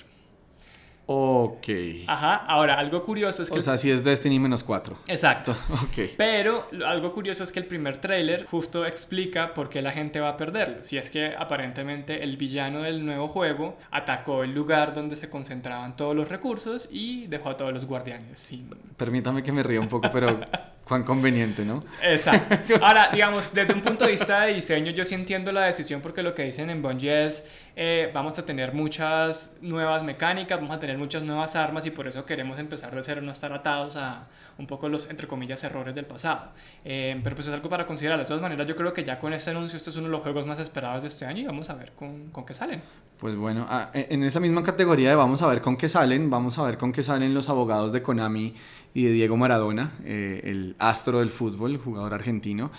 Ok. 1.06 1.68
Ajá, 2.06 2.36
ahora 2.36 2.78
algo 2.78 3.02
curioso 3.02 3.42
es 3.42 3.50
que... 3.50 3.58
O 3.58 3.62
sea, 3.62 3.76
si 3.76 3.90
es 3.90 4.04
Destiny 4.04 4.38
menos 4.38 4.62
4. 4.62 4.98
Exacto. 5.08 5.52
ok. 5.70 6.12
Pero 6.16 6.68
algo 6.86 7.12
curioso 7.12 7.44
es 7.44 7.52
que 7.52 7.60
el 7.60 7.66
primer 7.66 7.96
tráiler 7.98 8.44
justo 8.46 8.86
explica 8.86 9.52
por 9.54 9.68
qué 9.68 9.82
la 9.82 9.90
gente 9.90 10.20
va 10.20 10.30
a 10.30 10.36
perderlo. 10.36 10.82
Si 10.84 10.96
es 10.96 11.10
que 11.10 11.34
aparentemente 11.36 12.22
el 12.22 12.36
villano 12.36 12.82
del 12.82 13.04
nuevo 13.04 13.28
juego 13.28 13.78
atacó 13.90 14.44
el 14.44 14.54
lugar 14.54 14.94
donde 14.94 15.16
se 15.16 15.28
concentraban 15.28 15.96
todos 15.96 16.14
los 16.14 16.28
recursos 16.28 16.88
y 16.90 17.26
dejó 17.26 17.50
a 17.50 17.56
todos 17.56 17.72
los 17.72 17.86
guardianes 17.86 18.38
sin... 18.38 18.70
Permítame 18.96 19.42
que 19.42 19.52
me 19.52 19.62
ría 19.62 19.80
un 19.80 19.88
poco, 19.88 20.08
pero 20.12 20.40
cuán 20.84 21.04
conveniente, 21.04 21.64
¿no? 21.64 21.82
Exacto. 22.02 22.74
Ahora, 22.82 23.10
digamos, 23.12 23.52
desde 23.54 23.72
un 23.72 23.80
punto 23.80 24.04
de 24.04 24.12
vista 24.12 24.42
de 24.42 24.54
diseño, 24.54 24.90
yo 24.90 25.04
sí 25.04 25.14
entiendo 25.14 25.52
la 25.52 25.62
decisión 25.62 26.00
porque 26.00 26.22
lo 26.22 26.34
que 26.34 26.44
dicen 26.44 26.70
en 26.70 26.82
Bungie 26.82 27.26
es 27.26 27.48
eh, 27.74 28.10
vamos 28.12 28.38
a 28.38 28.44
tener 28.44 28.74
muchas 28.74 29.54
nuevas 29.62 30.02
mecánicas, 30.02 30.58
vamos 30.58 30.76
a 30.76 30.78
tener 30.78 30.98
muchas 30.98 31.22
nuevas 31.22 31.56
armas 31.56 31.86
y 31.86 31.90
por 31.90 32.06
eso 32.06 32.26
queremos 32.26 32.58
empezar 32.58 32.94
de 32.94 33.02
cero, 33.02 33.22
no 33.22 33.32
estar 33.32 33.52
atados 33.52 33.96
a 33.96 34.24
un 34.58 34.66
poco 34.66 34.88
los, 34.88 35.08
entre 35.08 35.26
comillas, 35.26 35.64
errores 35.64 35.94
del 35.94 36.04
pasado. 36.04 36.52
Eh, 36.84 37.18
pero 37.24 37.34
pues 37.34 37.48
es 37.48 37.54
algo 37.54 37.70
para 37.70 37.86
considerar. 37.86 38.18
De 38.18 38.26
todas 38.26 38.42
maneras, 38.42 38.66
yo 38.66 38.76
creo 38.76 38.92
que 38.92 39.04
ya 39.04 39.18
con 39.18 39.32
este 39.32 39.50
anuncio, 39.50 39.78
este 39.78 39.90
es 39.90 39.96
uno 39.96 40.06
de 40.06 40.12
los 40.12 40.20
juegos 40.20 40.46
más 40.46 40.58
esperados 40.58 41.02
de 41.02 41.08
este 41.08 41.24
año 41.24 41.40
y 41.40 41.46
vamos 41.46 41.70
a 41.70 41.74
ver 41.74 41.92
con, 41.92 42.30
con 42.30 42.44
qué 42.44 42.52
salen. 42.52 42.82
Pues 43.18 43.36
bueno, 43.36 43.66
ah, 43.70 43.90
e, 43.94 44.08
en 44.10 44.24
esa 44.24 44.40
misma 44.40 44.62
categoría 44.62 45.08
de 45.10 45.14
vamos 45.14 45.40
a 45.42 45.46
ver 45.46 45.62
con 45.62 45.76
qué 45.76 45.88
salen, 45.88 46.28
vamos 46.28 46.58
a 46.58 46.64
ver 46.64 46.76
con 46.76 46.92
qué 46.92 47.02
salen 47.02 47.32
los 47.32 47.48
abogados 47.48 47.92
de 47.92 48.02
Konami 48.02 48.54
y 48.94 49.04
de 49.04 49.12
Diego 49.12 49.36
Maradona, 49.36 49.92
eh, 50.04 50.40
el 50.44 50.76
astro 50.78 51.20
del 51.20 51.30
fútbol, 51.30 51.78
jugador 51.78 52.14
argentino. 52.14 52.70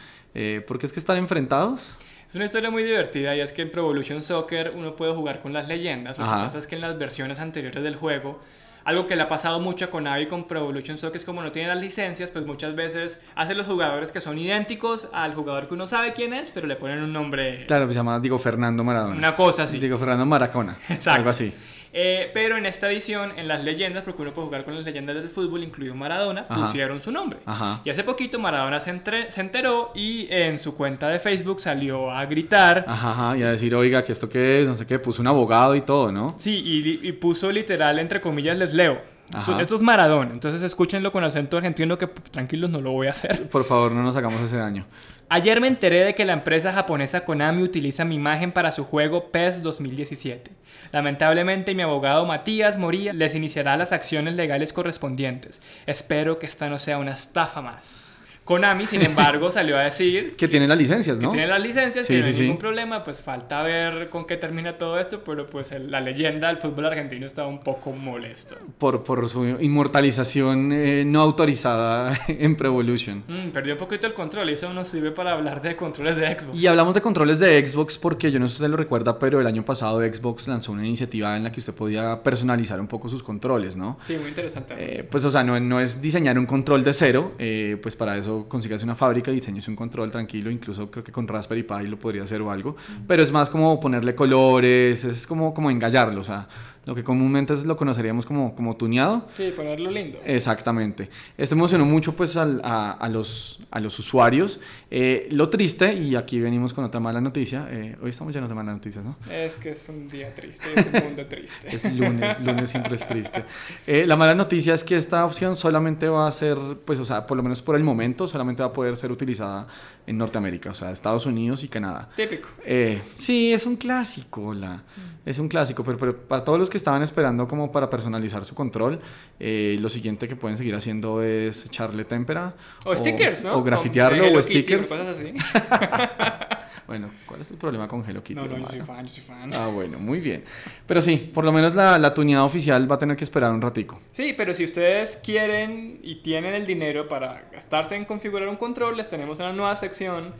¿Por 0.67 0.79
qué 0.79 0.87
es 0.87 0.93
que 0.93 0.99
están 0.99 1.17
enfrentados? 1.17 1.99
Es 2.27 2.35
una 2.35 2.45
historia 2.45 2.71
muy 2.71 2.83
divertida 2.83 3.35
y 3.35 3.41
es 3.41 3.53
que 3.53 3.61
en 3.61 3.69
Pro 3.69 3.81
Evolution 3.83 4.23
Soccer 4.23 4.73
uno 4.75 4.95
puede 4.95 5.13
jugar 5.13 5.39
con 5.39 5.53
las 5.53 5.67
leyendas. 5.67 6.17
Lo 6.17 6.23
que 6.23 6.31
pasa 6.31 6.57
es 6.57 6.65
que 6.65 6.73
en 6.73 6.81
las 6.81 6.97
versiones 6.97 7.39
anteriores 7.39 7.83
del 7.83 7.95
juego, 7.95 8.39
algo 8.85 9.05
que 9.05 9.15
le 9.15 9.21
ha 9.21 9.29
pasado 9.29 9.59
mucho 9.59 9.85
a 9.85 9.89
Konami 9.89 10.25
con 10.25 10.45
Pro 10.45 10.61
Evolution 10.61 10.97
Soccer 10.97 11.17
es 11.17 11.25
como 11.25 11.41
no 11.41 11.51
tiene 11.51 11.69
las 11.69 11.81
licencias, 11.81 12.31
pues 12.31 12.45
muchas 12.45 12.75
veces 12.75 13.21
hace 13.35 13.53
los 13.53 13.65
jugadores 13.65 14.11
que 14.11 14.19
son 14.19 14.37
idénticos 14.37 15.09
al 15.13 15.35
jugador 15.35 15.67
que 15.67 15.75
uno 15.75 15.85
sabe 15.87 16.13
quién 16.13 16.33
es, 16.33 16.49
pero 16.49 16.65
le 16.65 16.75
ponen 16.75 17.03
un 17.03 17.13
nombre. 17.13 17.65
Claro, 17.67 17.87
se 17.87 17.93
llama 17.93 18.19
Diego 18.19 18.39
Fernando 18.39 18.83
Maradona. 18.83 19.15
Una 19.15 19.35
cosa 19.35 19.63
así. 19.63 19.79
Diego 19.79 19.99
Fernando 19.99 20.25
Maracona. 20.25 20.75
Exacto. 20.89 21.11
Algo 21.19 21.29
así. 21.29 21.53
Eh, 21.95 22.31
pero 22.33 22.57
en 22.57 22.65
esta 22.65 22.91
edición, 22.91 23.33
en 23.37 23.47
las 23.47 23.63
leyendas, 23.63 24.03
porque 24.03 24.23
uno 24.23 24.33
puede 24.33 24.47
jugar 24.47 24.65
con 24.65 24.75
las 24.75 24.83
leyendas 24.83 25.15
del 25.15 25.29
fútbol, 25.29 25.63
incluido 25.63 25.93
Maradona, 25.93 26.47
pusieron 26.47 26.99
su 26.99 27.11
nombre. 27.11 27.39
Y 27.85 27.89
hace 27.89 28.03
poquito 28.03 28.39
Maradona 28.39 28.79
se, 28.79 28.99
se, 29.31 29.41
enteró 29.41 29.91
y 29.93 30.27
en 30.31 30.57
su 30.57 30.73
cuenta 30.73 31.09
de 31.09 31.19
Facebook 31.19 31.61
salió 31.61 32.11
a 32.11 32.25
gritar. 32.25 32.83
Ajá, 32.87 33.37
y 33.37 33.43
a 33.43 33.51
decir, 33.51 33.75
oiga, 33.75 34.03
que 34.03 34.11
esto 34.11 34.27
qué 34.27 34.61
es, 34.61 34.67
no 34.67 34.73
sé 34.73 34.87
qué, 34.87 34.97
puso 34.97 35.21
un 35.21 35.27
abogado 35.27 35.75
y 35.75 35.81
todo, 35.81 36.11
¿no? 36.11 36.35
Sí, 36.37 36.61
y, 36.65 37.07
y 37.07 37.11
puso 37.13 37.51
literal, 37.51 37.99
entre 37.99 38.19
comillas, 38.21 38.57
les 38.57 38.73
leo. 38.73 39.12
Esto, 39.59 39.75
es 39.75 39.81
Maradona, 39.81 40.31
entonces 40.31 40.61
escúchenlo 40.61 41.11
con 41.11 41.23
acento 41.23 41.57
argentino 41.57 41.97
que 41.97 42.07
tranquilos 42.07 42.69
no 42.69 42.81
lo 42.81 42.91
voy 42.91 43.07
a 43.07 43.11
hacer. 43.11 43.49
Por 43.51 43.63
favor, 43.63 43.91
no 43.91 44.03
nos 44.03 44.15
hagamos 44.15 44.41
ese 44.41 44.57
daño. 44.57 44.85
Ayer 45.29 45.59
me 45.59 45.67
enteré 45.67 46.03
de 46.03 46.13
que 46.13 46.25
la 46.25 46.33
empresa 46.33 46.71
japonesa 46.71 47.25
Konami 47.25 47.63
utiliza 47.63 48.05
mi 48.05 48.15
imagen 48.15 48.51
para 48.51 48.71
su 48.71 48.83
juego 48.83 49.31
PES 49.31 49.63
2017. 49.63 50.51
Lamentablemente 50.91 51.73
mi 51.73 51.81
abogado 51.81 52.25
Matías 52.25 52.77
Moría 52.77 53.13
les 53.13 53.33
iniciará 53.33 53.75
las 53.75 53.91
acciones 53.91 54.35
legales 54.35 54.73
correspondientes. 54.73 55.61
Espero 55.87 56.37
que 56.37 56.45
esta 56.45 56.69
no 56.69 56.77
sea 56.77 56.99
una 56.99 57.13
estafa 57.13 57.61
más. 57.61 58.22
Konami, 58.43 58.85
sin 58.85 59.01
embargo, 59.03 59.51
salió 59.51 59.77
a 59.77 59.81
decir... 59.81 60.35
Que 60.35 60.47
tiene 60.47 60.67
las 60.67 60.77
licencias, 60.77 61.17
¿no? 61.19 61.31
Que 61.31 61.37
tiene 61.37 61.47
las 61.47 61.61
licencias, 61.61 62.07
que 62.07 62.19
no 62.19 62.25
hay 62.25 62.33
ningún 62.33 62.57
problema, 62.57 63.03
pues 63.03 63.21
falta 63.21 63.63
ver 63.63 64.09
con 64.09 64.25
qué 64.25 64.37
termina 64.37 64.77
todo 64.77 64.99
esto, 64.99 65.23
pero 65.23 65.49
pues 65.49 65.71
la 65.71 66.01
leyenda 66.01 66.47
del 66.47 66.57
fútbol 66.57 66.85
argentino 66.85 67.25
está 67.25 67.45
un 67.45 67.59
poco 67.59 67.91
molesto. 67.91 68.55
Por, 68.77 69.03
por 69.03 69.29
su 69.29 69.45
inmortalización 69.45 70.71
eh, 70.73 71.03
no 71.05 71.21
autorizada 71.21 72.13
en 72.27 72.55
Pro 72.55 72.69
Evolution. 72.69 73.23
Mm, 73.27 73.49
perdió 73.49 73.73
un 73.73 73.79
poquito 73.79 74.07
el 74.07 74.13
control 74.13 74.49
y 74.49 74.53
eso 74.53 74.73
nos 74.73 74.87
sirve 74.87 75.11
para 75.11 75.33
hablar 75.33 75.61
de 75.61 75.75
controles 75.75 76.15
de 76.15 76.27
Xbox. 76.37 76.61
Y 76.61 76.67
hablamos 76.67 76.93
de 76.93 77.01
controles 77.01 77.39
de 77.39 77.65
Xbox 77.65 77.97
porque 77.97 78.31
yo 78.31 78.39
no 78.39 78.47
sé 78.47 78.55
si 78.55 78.59
se 78.61 78.67
lo 78.67 78.77
recuerda, 78.77 79.17
pero 79.19 79.39
el 79.39 79.47
año 79.47 79.63
pasado 79.63 80.01
Xbox 80.01 80.47
lanzó 80.47 80.71
una 80.71 80.85
iniciativa 80.85 81.37
en 81.37 81.43
la 81.43 81.51
que 81.51 81.59
usted 81.59 81.73
podía 81.73 82.21
personalizar 82.23 82.79
un 82.79 82.87
poco 82.87 83.09
sus 83.09 83.23
controles, 83.23 83.75
¿no? 83.75 83.99
Sí, 84.03 84.17
muy 84.17 84.29
interesante. 84.29 84.75
Eh, 84.77 85.03
pues 85.03 85.23
o 85.25 85.31
sea, 85.31 85.43
no, 85.43 85.59
no 85.59 85.79
es 85.79 86.01
diseñar 86.01 86.37
un 86.37 86.45
control 86.45 86.83
de 86.83 86.93
cero, 86.93 87.33
eh, 87.39 87.77
pues 87.81 87.95
para 87.95 88.17
eso 88.17 88.32
consigas 88.47 88.83
una 88.83 88.95
fábrica 88.95 89.31
y 89.31 89.35
diseñes 89.35 89.67
un 89.67 89.75
control 89.75 90.11
tranquilo, 90.11 90.49
incluso 90.49 90.89
creo 90.89 91.03
que 91.03 91.11
con 91.11 91.27
Raspberry 91.27 91.63
Pi 91.63 91.87
lo 91.87 91.97
podría 91.97 92.23
hacer 92.23 92.41
o 92.41 92.51
algo, 92.51 92.75
pero 93.07 93.23
es 93.23 93.31
más 93.31 93.49
como 93.49 93.79
ponerle 93.79 94.15
colores, 94.15 95.03
es 95.03 95.27
como, 95.27 95.53
como 95.53 95.69
engallarlo, 95.71 96.21
o 96.21 96.23
sea, 96.23 96.47
lo 96.85 96.95
que 96.95 97.03
comúnmente 97.03 97.55
lo 97.65 97.77
conoceríamos 97.77 98.25
como, 98.25 98.55
como 98.55 98.75
tuneado. 98.75 99.27
Sí, 99.35 99.53
ponerlo 99.55 99.89
lindo. 99.89 100.19
Exactamente. 100.25 101.09
Esto 101.37 101.55
emocionó 101.55 101.85
mucho 101.85 102.13
pues 102.15 102.35
al- 102.35 102.61
a, 102.63 102.91
a 102.91 103.09
los, 103.09 103.59
a 103.71 103.79
los 103.79 103.97
usuarios. 103.99 104.59
Eh, 104.91 105.27
lo 105.31 105.49
triste, 105.49 105.93
y 105.93 106.15
aquí 106.15 106.39
venimos 106.39 106.73
con 106.73 106.83
otra 106.83 106.99
mala 106.99 107.21
noticia, 107.21 107.67
eh, 107.71 107.95
hoy 108.01 108.09
estamos 108.09 108.33
llenos 108.33 108.49
de 108.49 108.55
malas 108.55 108.75
noticias, 108.75 109.03
¿no? 109.03 109.15
Es 109.31 109.55
que 109.55 109.71
es 109.71 109.89
un 109.89 110.07
día 110.07 110.33
triste, 110.35 110.65
es 110.75 110.85
un 110.85 111.03
mundo 111.07 111.25
triste. 111.25 111.75
Es 111.75 111.85
lunes, 111.95 112.39
lunes 112.41 112.69
siempre 112.69 112.95
es 112.95 113.07
triste. 113.07 113.45
Eh, 113.87 114.05
la 114.05 114.15
mala 114.15 114.35
noticia 114.35 114.73
es 114.73 114.83
que 114.83 114.97
esta 114.97 115.25
opción 115.25 115.55
solamente 115.55 116.07
va 116.09 116.27
a 116.27 116.31
ser, 116.31 116.57
pues, 116.85 116.99
o 116.99 117.05
sea, 117.05 117.25
por 117.25 117.37
lo 117.37 117.43
menos 117.43 117.61
por 117.61 117.75
el 117.75 117.83
momento, 117.83 118.27
solamente 118.27 118.61
va 118.61 118.69
a 118.69 118.73
poder 118.73 118.97
ser 118.97 119.11
utilizada 119.11 119.67
en 120.05 120.17
Norteamérica, 120.17 120.71
o 120.71 120.73
sea, 120.73 120.91
Estados 120.91 121.25
Unidos 121.25 121.63
y 121.63 121.69
Canadá. 121.69 122.09
Típico. 122.15 122.49
Eh, 122.65 123.01
sí, 123.13 123.53
es 123.53 123.65
un 123.65 123.77
clásico, 123.77 124.53
la, 124.53 124.83
es 125.25 125.39
un 125.39 125.47
clásico, 125.47 125.83
pero, 125.83 125.97
pero 125.97 126.17
para 126.17 126.43
todos 126.43 126.59
los 126.59 126.69
que 126.69 126.77
estaban 126.77 127.01
esperando 127.03 127.47
como 127.47 127.71
para 127.71 127.89
personalizar 127.89 128.43
su 128.45 128.55
control, 128.55 128.99
eh, 129.39 129.77
lo 129.79 129.89
siguiente 129.89 130.27
que 130.27 130.35
pueden 130.35 130.57
seguir 130.57 130.75
haciendo 130.75 131.21
es 131.21 131.65
echarle 131.65 132.05
témpera. 132.05 132.53
O, 132.85 132.95
stickers, 132.95 133.43
¿no? 133.43 133.57
O 133.57 133.63
grafitearlo 133.63 134.25
o 134.25 134.27
Kitty, 134.27 134.43
stickers. 134.43 134.87
cosas 134.87 135.17
así. 135.17 135.33
Bueno, 136.85 137.09
¿cuál 137.25 137.41
es 137.41 137.49
el 137.49 137.57
problema 137.57 137.87
con 137.87 138.07
Hello 138.07 138.21
Kitty? 138.21 138.39
No, 138.39 138.45
no, 138.45 138.59
yo 138.59 138.67
soy 138.67 138.81
fan, 138.81 139.05
yo 139.05 139.13
soy 139.13 139.23
fan. 139.23 139.53
Ah, 139.53 139.67
bueno, 139.67 139.99
muy 139.99 140.19
bien. 140.19 140.43
Pero 140.85 141.01
sí, 141.01 141.31
por 141.33 141.45
lo 141.45 141.51
menos 141.51 141.73
la, 141.73 141.97
la 141.97 142.13
tuneada 142.13 142.43
oficial 142.43 142.91
va 142.91 142.95
a 142.95 142.99
tener 142.99 143.15
que 143.15 143.23
esperar 143.23 143.51
un 143.51 143.61
ratico. 143.61 143.99
Sí, 144.11 144.33
pero 144.35 144.53
si 144.53 144.65
ustedes 144.65 145.15
quieren 145.15 145.99
y 146.03 146.15
tienen 146.21 146.53
el 146.53 146.65
dinero 146.65 147.07
para 147.07 147.45
gastarse 147.51 147.95
en 147.95 148.05
configurar 148.05 148.49
un 148.49 148.57
control, 148.57 148.97
les 148.97 149.07
tenemos 149.07 149.39
una 149.39 149.53
nueva 149.53 149.75
sección. 149.75 150.33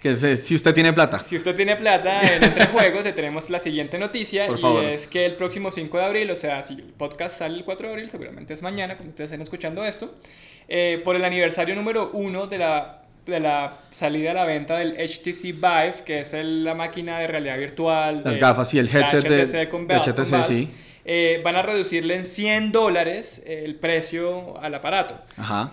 Que 0.00 0.10
es, 0.10 0.22
eh, 0.22 0.36
si 0.36 0.54
usted 0.54 0.72
tiene 0.74 0.92
plata. 0.92 1.18
Si 1.20 1.36
usted 1.36 1.56
tiene 1.56 1.74
plata 1.74 2.20
en 2.22 2.44
Entre 2.44 2.66
Juegos, 2.66 3.04
le 3.04 3.12
tenemos 3.12 3.50
la 3.50 3.58
siguiente 3.58 3.98
noticia 3.98 4.46
Por 4.46 4.58
y 4.58 4.62
favor. 4.62 4.84
es 4.84 5.06
que 5.08 5.26
el 5.26 5.34
próximo 5.34 5.70
5 5.72 5.98
de 5.98 6.04
abril, 6.04 6.30
o 6.30 6.36
sea, 6.36 6.62
si 6.62 6.74
el 6.74 6.82
podcast 6.96 7.38
sale 7.38 7.56
el 7.56 7.64
4 7.64 7.88
de 7.88 7.92
abril, 7.94 8.08
seguramente 8.10 8.54
es 8.54 8.62
mañana 8.62 8.94
cuando 8.96 9.10
ustedes 9.10 9.30
estén 9.30 9.42
escuchando 9.42 9.84
esto, 9.84 10.14
eh, 10.68 11.00
por 11.04 11.16
el 11.16 11.24
aniversario 11.24 11.74
número 11.74 12.10
1 12.12 12.46
de 12.46 12.58
la, 12.58 13.02
de 13.26 13.40
la 13.40 13.78
salida 13.90 14.30
a 14.30 14.34
la 14.34 14.44
venta 14.44 14.76
del 14.78 14.92
HTC 14.98 15.52
Vive, 15.52 15.94
que 16.04 16.20
es 16.20 16.32
el- 16.32 16.62
la 16.64 16.74
máquina 16.74 17.18
de 17.18 17.26
realidad 17.26 17.58
virtual. 17.58 18.22
Las 18.24 18.38
gafas 18.38 18.72
y 18.74 18.78
el 18.78 18.86
headset 18.88 19.24
de, 19.26 19.42
HTC 19.46 19.68
con 19.68 19.86
de 19.88 19.94
Valve- 19.96 20.04
con 20.14 20.24
HTC, 20.24 20.30
Valve, 20.30 20.46
sí. 20.46 20.70
eh, 21.06 21.40
van 21.42 21.56
a 21.56 21.62
reducirle 21.62 22.14
en 22.14 22.24
100 22.24 22.70
dólares 22.70 23.42
eh, 23.46 23.62
el 23.64 23.74
precio 23.74 24.58
al 24.60 24.74
aparato. 24.76 25.18
Ajá. 25.36 25.72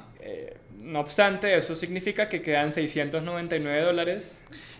No 0.86 1.00
obstante, 1.00 1.56
eso 1.56 1.76
significa 1.76 2.30
que 2.30 2.44
quedan 2.44 2.72
699 2.72 3.82
dólares. 3.82 4.32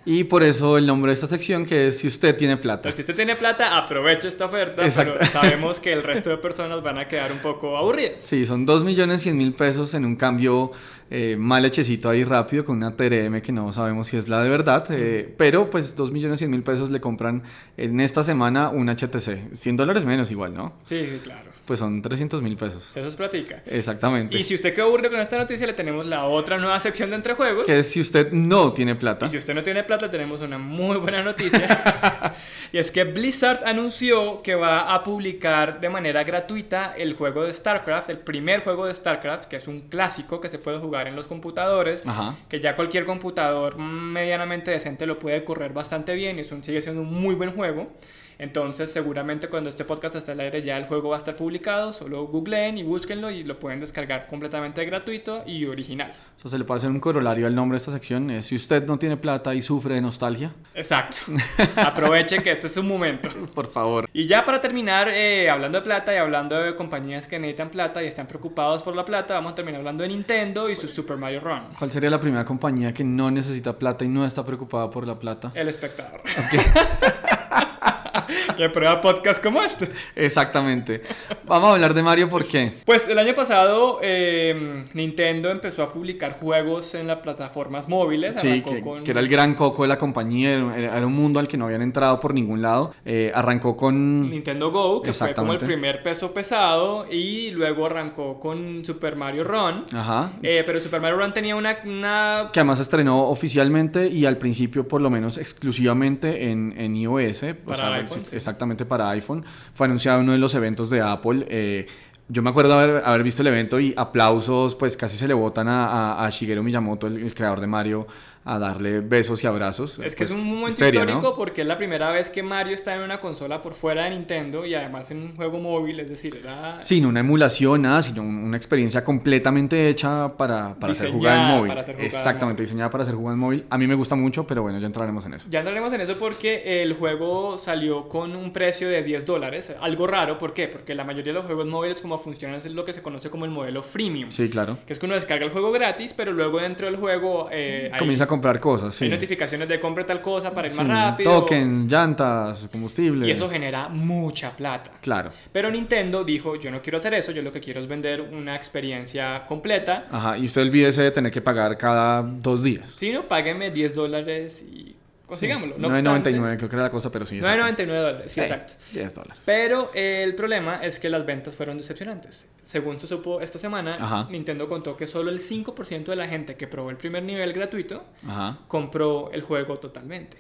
Y 0.06 0.26
por 0.26 0.44
eso 0.44 0.78
el 0.78 0.86
nombre 0.86 1.10
de 1.10 1.14
esta 1.16 1.28
sección 1.28 1.66
que 1.66 1.88
es 1.88 1.98
si 1.98 2.08
usted 2.08 2.36
tiene 2.36 2.58
plata. 2.58 2.90
Entonces, 2.90 2.98
si 2.98 3.02
usted 3.02 3.16
tiene 3.16 3.36
plata, 3.36 3.76
aproveche 3.76 4.28
esta 4.28 4.46
oferta, 4.46 4.86
Exacto. 4.86 5.16
pero 5.20 5.32
sabemos 5.32 5.80
que 5.80 5.92
el 5.94 6.04
resto 6.04 6.30
de 6.30 6.38
personas 6.38 6.84
van 6.84 6.98
a 7.00 7.08
quedar 7.08 7.32
un 7.32 7.40
poco 7.40 7.76
aburridas. 7.78 8.22
Sí, 8.22 8.46
son 8.46 8.66
2 8.66 8.84
millones 8.84 9.24
100 9.24 9.38
mil 9.38 9.54
pesos 9.54 9.94
en 9.96 10.06
un 10.06 10.16
cambio 10.16 10.72
eh, 11.10 11.36
mal 11.38 11.66
hechecito 11.66 12.10
ahí 12.10 12.24
rápido 12.24 12.66
con 12.66 12.78
una 12.78 12.96
TRM 12.96 13.42
que 13.42 13.52
no 13.52 13.72
sabemos 13.74 14.08
si 14.08 14.18
es 14.18 14.28
la 14.28 14.44
de 14.44 14.50
verdad. 14.50 14.86
eh, 14.92 15.34
pero 15.38 15.70
pues 15.70 15.96
2 15.96 16.12
millones 16.12 16.40
100 16.40 16.52
mil 16.52 16.62
pesos 16.64 16.90
le 16.92 17.00
compran 17.02 17.42
en 17.78 18.00
esta 18.00 18.24
semana 18.24 18.70
un 18.70 18.88
HTC. 18.90 19.54
100 19.56 19.78
dólares 19.78 20.06
menos 20.06 20.30
igual, 20.30 20.54
¿no? 20.54 20.74
Sí, 20.86 21.20
claro. 21.24 21.56
Pues 21.66 21.80
son 21.80 22.00
300 22.00 22.44
mil 22.44 22.56
pesos. 22.58 22.92
Eso 22.96 23.08
es 23.08 23.16
platica. 23.16 23.64
Exactamente. 23.66 24.38
Y 24.38 24.44
si 24.44 24.54
usted 24.54 24.72
quedó 24.76 24.86
aburrido 24.86 25.10
con 25.10 25.20
esta 25.20 25.36
noticia, 25.36 25.66
le 25.66 25.74
tenemos 25.74 26.06
la 26.06 26.26
otra 26.26 26.60
nueva 26.60 26.80
sección 26.80 27.10
de 27.10 27.16
Entre 27.16 27.34
Juegos. 27.34 27.66
Que 27.66 27.80
es 27.80 27.88
si 27.88 28.02
usted 28.02 28.32
no 28.32 28.72
tiene 28.74 28.94
plata. 28.94 29.26
Y 29.26 29.30
si 29.30 29.38
usted 29.38 29.56
no 29.56 29.64
tiene 29.64 29.84
plata, 29.84 29.95
tenemos 29.98 30.42
una 30.42 30.58
muy 30.58 30.98
buena 30.98 31.24
noticia. 31.24 32.34
y 32.72 32.78
es 32.78 32.92
que 32.92 33.04
Blizzard 33.04 33.66
anunció 33.66 34.42
que 34.42 34.56
va 34.56 34.94
a 34.94 35.04
publicar 35.04 35.80
de 35.80 35.90
manera 35.90 36.24
gratuita 36.24 36.94
el 36.98 37.14
juego 37.14 37.44
de 37.44 37.54
StarCraft, 37.54 38.10
el 38.10 38.20
primer 38.20 38.64
juego 38.64 38.86
de 38.86 38.96
StarCraft, 38.96 39.46
que 39.46 39.56
es 39.56 39.68
un 39.68 39.82
clásico 39.82 40.40
que 40.42 40.50
se 40.50 40.60
puede 40.60 40.80
jugar 40.80 41.08
en 41.08 41.16
los 41.16 41.28
computadores, 41.28 42.04
Ajá. 42.06 42.36
que 42.50 42.60
ya 42.60 42.76
cualquier 42.76 43.06
computador 43.06 43.78
medianamente 43.78 44.72
decente 44.72 45.06
lo 45.06 45.18
puede 45.20 45.44
correr 45.44 45.74
bastante 45.74 46.14
bien 46.14 46.38
y 46.38 46.42
es 46.42 46.52
un, 46.52 46.64
sigue 46.64 46.82
siendo 46.82 47.02
un 47.02 47.14
muy 47.14 47.36
buen 47.36 47.52
juego. 47.52 47.92
Entonces, 48.38 48.92
seguramente 48.92 49.48
cuando 49.48 49.70
este 49.70 49.86
podcast 49.86 50.16
esté 50.16 50.34
al 50.34 50.40
aire 50.42 50.62
ya 50.62 50.78
el 50.78 50.86
juego 50.86 51.10
va 51.10 51.16
a 51.16 51.20
estar 51.20 51.36
publicado. 51.36 51.94
Solo 51.94 52.28
googleen 52.28 52.78
y 52.78 52.84
búsquenlo 52.84 53.32
y 53.32 53.44
lo 53.44 53.60
pueden 53.60 53.80
descargar 53.80 54.28
completamente 54.28 54.84
gratuito 54.86 55.44
y 55.46 55.66
original. 55.66 56.14
Eso 56.38 56.50
se 56.50 56.58
le 56.58 56.66
puede 56.66 56.80
hacer 56.80 56.90
un 56.90 57.00
corolario 57.00 57.48
al 57.48 57.56
nombre 57.56 57.76
de 57.76 57.78
esta 57.78 57.92
sección. 57.92 58.30
es 58.30 58.46
si 58.46 58.56
usted 58.56 58.86
no 58.86 59.00
tiene 59.00 59.18
plata 59.18 59.56
y 59.56 59.62
sufre 59.62 59.85
de 59.94 60.02
nostalgia, 60.02 60.52
Exacto. 60.74 61.18
Aprovechen 61.78 62.42
que 62.42 62.52
este 62.52 62.68
es 62.68 62.78
un 62.78 62.88
momento. 62.88 63.30
por 63.54 63.72
favor. 63.72 64.10
Y 64.14 64.28
ya 64.28 64.44
para 64.44 64.60
terminar, 64.60 65.10
eh, 65.10 65.50
hablando 65.50 65.78
de 65.80 65.84
plata 65.84 66.14
y 66.14 66.18
hablando 66.18 66.60
de 66.60 66.76
compañías 66.76 67.28
que 67.28 67.40
necesitan 67.40 67.70
plata 67.70 68.04
y 68.04 68.08
están 68.08 68.28
preocupados 68.28 68.84
por 68.84 68.96
la 68.96 69.06
plata, 69.06 69.36
vamos 69.36 69.54
a 69.54 69.56
terminar 69.56 69.80
hablando 69.80 70.04
de 70.04 70.10
Nintendo 70.10 70.70
y 70.70 70.76
su 70.76 70.88
Super 70.88 71.18
Mario 71.18 71.40
Run. 71.42 71.76
¿Cuál 71.78 71.92
sería 71.92 72.10
la 72.10 72.20
primera 72.20 72.44
compañía 72.46 72.94
que 72.94 73.04
no 73.04 73.32
necesita 73.32 73.78
plata 73.78 74.04
y 74.04 74.08
no 74.10 74.26
está 74.26 74.46
preocupada 74.46 74.90
por 74.90 75.08
la 75.08 75.18
plata? 75.18 75.52
El 75.54 75.70
espectador. 75.70 76.22
Ok. 76.22 76.60
que 78.58 78.70
prueba 78.70 79.02
podcast 79.02 79.42
como 79.44 79.62
este. 79.62 79.90
Exactamente. 80.16 81.02
Vamos 81.46 81.70
a 81.70 81.74
hablar 81.74 81.94
de 81.94 82.02
Mario, 82.04 82.30
¿por 82.30 82.46
qué? 82.46 82.74
Pues 82.86 83.08
el 83.08 83.18
año 83.20 83.34
pasado 83.36 84.00
eh, 84.02 84.86
Nintendo 84.94 85.50
empezó 85.50 85.84
a 85.84 85.92
publicar 85.94 86.34
juegos 86.40 86.96
en 86.96 87.08
las 87.08 87.20
plataformas 87.20 87.88
móviles. 87.88 88.36
Sí, 88.40 88.62
que, 88.62 88.82
con 88.82 89.04
que 89.04 89.12
era 89.12 89.20
el 89.20 89.28
gran 89.28 89.56
coco 89.56 89.84
de 89.84 89.88
la 89.90 89.98
compañía, 89.98 90.54
era, 90.76 90.98
era 90.98 91.06
un 91.06 91.14
mundo 91.14 91.40
al 91.40 91.48
que 91.48 91.58
no 91.58 91.66
habían 91.66 91.82
entrado 91.82 92.20
por 92.20 92.34
ningún 92.34 92.62
lado. 92.62 92.94
Eh, 93.06 93.32
arrancó 93.34 93.76
con... 93.78 94.30
Nintendo 94.30 94.72
Go, 94.72 95.02
que 95.02 95.14
fue 95.14 95.34
como 95.34 95.54
el 95.54 95.60
primer 95.60 96.02
peso 96.04 96.34
pesado, 96.34 97.06
y 97.12 97.52
luego 97.52 97.86
arrancó 97.86 98.40
con 98.40 98.84
Super 98.86 99.16
Mario 99.16 99.44
Run. 99.44 99.86
Ajá. 99.94 100.32
Eh, 100.42 100.64
pero 100.66 100.80
Super 100.80 101.02
Mario 101.02 101.18
Run 101.18 101.34
tenía 101.34 101.56
una, 101.56 101.78
una 101.86 102.50
Que 102.52 102.60
además 102.60 102.80
estrenó 102.80 103.28
oficialmente 103.28 104.08
y 104.08 104.26
al 104.26 104.38
principio 104.38 104.88
por 104.88 105.02
lo 105.02 105.10
menos 105.10 105.38
exclusivamente 105.38 106.52
en, 106.52 106.74
en 106.78 106.96
iOS. 106.96 107.44
o 107.44 107.56
Para 107.66 107.78
sea, 107.78 107.94
iPhone, 107.96 108.15
exist- 108.15 108.15
sí. 108.20 108.36
Exactamente 108.36 108.86
para 108.86 109.10
iPhone. 109.10 109.44
Fue 109.74 109.88
anunciado 109.88 110.20
en 110.20 110.24
uno 110.26 110.32
de 110.34 110.38
los 110.40 110.54
eventos 110.56 110.90
de 110.90 111.02
Apple. 111.02 111.46
eh, 111.50 111.88
yo 112.28 112.42
me 112.42 112.50
acuerdo 112.50 112.74
haber, 112.80 113.04
haber 113.06 113.22
visto 113.22 113.44
el 113.44 113.48
evento 113.50 113.80
y 113.80 113.94
aplausos, 113.96 114.74
pues 114.76 114.98
casi 114.98 115.16
se 115.16 115.28
le 115.28 115.36
botan 115.36 115.68
a, 115.68 115.86
a- 116.16 116.26
a 116.26 116.30
Shigeru 116.32 116.64
Miyamoto, 116.64 117.06
el, 117.06 117.18
el 117.18 117.36
creador 117.36 117.60
de 117.62 117.68
Mario, 117.68 118.08
a 118.46 118.60
darle 118.60 119.00
besos 119.02 119.44
y 119.44 119.48
abrazos. 119.48 120.00
Es 120.00 120.16
que 120.16 120.26
Pues, 120.26 120.32
es 120.32 120.38
un 120.38 120.46
momento 120.46 120.68
histeria, 120.70 121.04
¿no? 121.04 121.12
histórico 121.14 121.36
porque 121.36 121.62
es 121.62 121.68
la 121.68 121.78
primera 121.78 122.12
vez 122.12 122.30
que 122.30 122.44
Mario 122.44 122.76
está 122.76 122.94
en 122.96 123.02
una 123.02 123.20
consola 123.20 123.62
por 123.62 123.74
fuera 123.74 124.04
de 124.04 124.12
Nintendo 124.12 124.66
y 124.66 124.76
además 124.76 125.10
en 125.12 125.18
un 125.24 125.36
juego 125.36 125.60
móvil, 125.60 126.00
es 126.00 126.08
decir, 126.10 126.38
era 126.42 126.84
Sin 126.84 127.06
una 127.06 127.22
emulación, 127.22 127.82
nada, 127.82 128.02
sino 128.04 128.22
un- 128.22 128.36
una 128.44 128.56
experiencia 128.58 129.04
completamente 129.04 129.90
hecha 129.90 130.32
para, 130.38 130.76
para 130.76 130.94
ser 130.94 131.12
jugada 131.12 131.42
en 131.52 131.58
móvil. 131.58 131.70
para 131.74 131.82
Exactamente, 131.82 132.62
móvil. 132.62 132.66
diseñada 132.68 132.90
para 132.92 133.06
ser 133.06 133.16
jugada 133.16 133.34
en 133.34 133.40
móvil. 133.40 133.66
A 133.70 133.78
mí 133.78 133.88
me 133.88 133.96
gusta 133.96 134.16
mucho, 134.16 134.46
pero 134.46 134.62
bueno, 134.62 134.78
ya 134.80 134.86
entraremos 134.86 135.26
en 135.26 135.34
eso. 135.34 135.48
Ya 135.50 135.60
entraremos 135.60 135.92
en 135.94 136.02
eso 136.02 136.18
porque 136.18 136.84
el 136.84 136.94
juego 136.94 137.58
salió 137.58 138.08
con 138.08 138.36
un 138.36 138.54
precio 138.54 138.88
de 138.90 139.02
10 139.04 139.26
dólares. 139.26 139.76
Algo 139.82 140.06
raro, 140.08 140.38
¿por 140.38 140.54
qué? 140.54 140.68
Porque 140.68 140.94
la 140.94 141.04
mayoría 141.04 141.34
de 141.34 141.40
los 141.40 141.46
juegos 141.46 141.66
móviles 141.66 142.00
como 142.02 142.18
funcionan 142.20 142.58
es 142.60 142.66
lo 142.68 142.86
que 142.86 142.94
se 142.94 143.02
conoce 143.02 143.30
como 143.32 143.46
el 143.46 143.52
modelo 143.52 143.82
freemium. 143.82 144.30
Sí, 144.32 144.50
claro. 144.50 144.78
Que 144.86 144.94
es 144.94 145.00
que 145.00 145.06
uno 145.08 145.16
descarga 145.16 145.46
el 145.46 145.52
juego 145.52 145.72
gratis, 145.72 146.14
pero 146.14 146.32
luego 146.32 146.60
dentro 146.60 146.86
del 146.86 146.96
juego 146.98 147.50
eh, 147.52 147.90
hay, 147.92 148.00
Comienza 148.00 148.26
a 148.26 148.28
comprar 148.36 148.60
cosas, 148.60 148.94
sí. 148.94 149.06
hay 149.06 149.12
notificaciones 149.12 149.68
de 149.68 149.80
compra 149.80 150.06
tal 150.06 150.22
cosa 150.22 150.54
para 150.54 150.68
ir 150.68 150.74
Sí, 150.74 150.78
más 150.80 150.88
rápido. 150.88 151.40
Tokens, 151.42 151.92
llantas, 151.92 152.68
combustible. 152.72 153.28
Y 153.28 153.32
eso 153.32 153.50
genera 153.50 153.90
mucha 153.90 154.52
plata. 154.56 154.92
Claro. 155.02 155.32
Pero 155.52 155.72
Nintendo 155.72 156.24
dijo, 156.24 156.56
yo 156.56 156.72
no 156.72 156.82
quiero 156.82 156.98
hacer 156.98 157.14
eso, 157.14 157.32
yo 157.32 157.42
lo 157.42 157.52
que 157.52 157.60
quiero 157.60 157.82
es 157.82 157.88
vender 157.88 158.22
una 158.22 158.56
experiencia 158.56 159.46
completa. 159.48 160.08
Ajá, 160.12 160.38
y 160.38 160.46
usted 160.46 160.62
olvídese 160.62 161.02
de 161.02 161.12
tener 161.12 161.32
que 161.32 161.42
pagar 161.42 161.78
cada 161.78 162.22
dos 162.24 162.64
días. 162.64 162.92
Si 162.92 163.12
no, 163.12 163.28
págueme 163.28 163.72
10 163.72 163.94
dólares 163.94 164.64
y 164.64 164.95
consigámoslo. 165.26 165.78
No 165.78 165.90
9.99 165.90 166.58
creo 166.58 166.70
que 166.70 166.76
era 166.76 166.84
la 166.84 166.92
cosa, 166.92 167.12
pero 167.12 167.26
sí. 167.26 167.38
exacto. 167.38 167.84
9.99 167.84 167.86
dólares, 168.02 168.32
sí, 168.32 168.40
Eh, 168.40 168.44
exacto. 168.44 168.74
10 168.94 169.16
dólares. 169.16 169.44
Pero 169.46 169.92
eh, 169.94 170.24
el 170.24 170.36
problema 170.36 170.76
es 170.84 171.00
que 171.00 171.10
las 171.10 171.26
ventas 171.26 171.54
fueron 171.54 171.78
decepcionantes. 171.78 172.50
Según 172.64 173.00
se 173.00 173.08
supo 173.08 173.42
esta 173.42 173.60
semana, 173.60 173.92
Ajá. 174.00 174.28
Nintendo 174.30 174.68
contó 174.68 174.98
que 174.98 175.08
solo 175.08 175.30
el 175.32 175.40
5% 175.40 176.06
de 176.06 176.16
la 176.16 176.28
gente 176.28 176.56
que 176.56 176.68
probó 176.68 176.90
el 176.90 176.98
primer 176.98 177.24
nivel 177.24 177.54
gratuito 177.54 178.06
Ajá. 178.28 178.60
compró 178.68 179.30
el 179.34 179.42
juego 179.42 179.78
totalmente. 179.80 180.38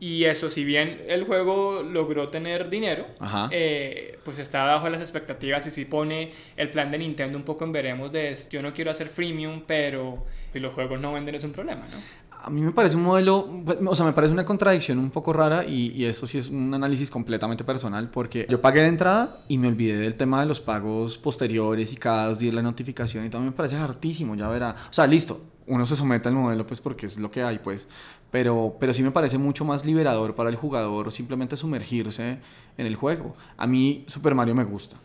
Y 0.00 0.24
eso, 0.24 0.50
si 0.50 0.64
bien 0.64 1.00
el 1.06 1.22
juego 1.22 1.84
logró 1.84 2.26
tener 2.26 2.68
dinero, 2.68 3.06
eh, 3.52 4.18
pues 4.24 4.40
está 4.40 4.64
bajo 4.64 4.88
las 4.88 5.00
expectativas 5.00 5.64
y 5.68 5.70
si 5.70 5.84
pone 5.84 6.32
el 6.56 6.70
plan 6.70 6.90
de 6.90 6.98
Nintendo 6.98 7.38
un 7.38 7.44
poco 7.44 7.64
en 7.64 7.70
veremos 7.70 8.10
de 8.10 8.36
yo 8.50 8.62
no 8.62 8.74
quiero 8.74 8.90
hacer 8.90 9.06
freemium, 9.06 9.62
pero 9.64 10.26
si 10.52 10.58
los 10.58 10.74
juegos 10.74 11.00
no 11.00 11.12
venden 11.12 11.36
es 11.36 11.44
un 11.44 11.52
problema, 11.52 11.86
¿no? 11.88 11.98
A 12.44 12.50
mí 12.50 12.60
me 12.60 12.72
parece 12.72 12.96
un 12.96 13.04
modelo, 13.04 13.48
pues, 13.64 13.78
o 13.86 13.94
sea, 13.94 14.04
me 14.04 14.12
parece 14.12 14.32
una 14.32 14.44
contradicción 14.44 14.98
un 14.98 15.10
poco 15.10 15.32
rara 15.32 15.64
y, 15.64 15.92
y 15.92 16.06
eso 16.06 16.26
sí 16.26 16.38
es 16.38 16.50
un 16.50 16.74
análisis 16.74 17.08
completamente 17.08 17.62
personal 17.62 18.10
porque 18.10 18.46
yo 18.50 18.60
pagué 18.60 18.82
de 18.82 18.88
entrada 18.88 19.44
y 19.46 19.58
me 19.58 19.68
olvidé 19.68 19.96
del 19.96 20.16
tema 20.16 20.40
de 20.40 20.46
los 20.46 20.60
pagos 20.60 21.18
posteriores 21.18 21.92
y 21.92 21.96
cada 21.96 22.28
dos 22.28 22.40
días 22.40 22.52
la 22.52 22.62
notificación 22.62 23.24
y 23.24 23.30
también 23.30 23.52
me 23.52 23.56
parece 23.56 23.76
hartísimo, 23.76 24.34
ya 24.34 24.48
verá. 24.48 24.74
O 24.90 24.92
sea, 24.92 25.06
listo, 25.06 25.40
uno 25.68 25.86
se 25.86 25.94
somete 25.94 26.28
al 26.28 26.34
modelo 26.34 26.66
pues 26.66 26.80
porque 26.80 27.06
es 27.06 27.16
lo 27.16 27.30
que 27.30 27.44
hay 27.44 27.58
pues, 27.58 27.86
pero, 28.32 28.76
pero 28.80 28.92
sí 28.92 29.02
me 29.02 29.12
parece 29.12 29.38
mucho 29.38 29.64
más 29.64 29.84
liberador 29.84 30.34
para 30.34 30.50
el 30.50 30.56
jugador 30.56 31.12
simplemente 31.12 31.56
sumergirse 31.56 32.38
en 32.76 32.86
el 32.86 32.96
juego. 32.96 33.36
A 33.56 33.66
mí 33.66 34.04
Super 34.08 34.34
Mario 34.34 34.54
me 34.54 34.64
gusta. 34.64 34.96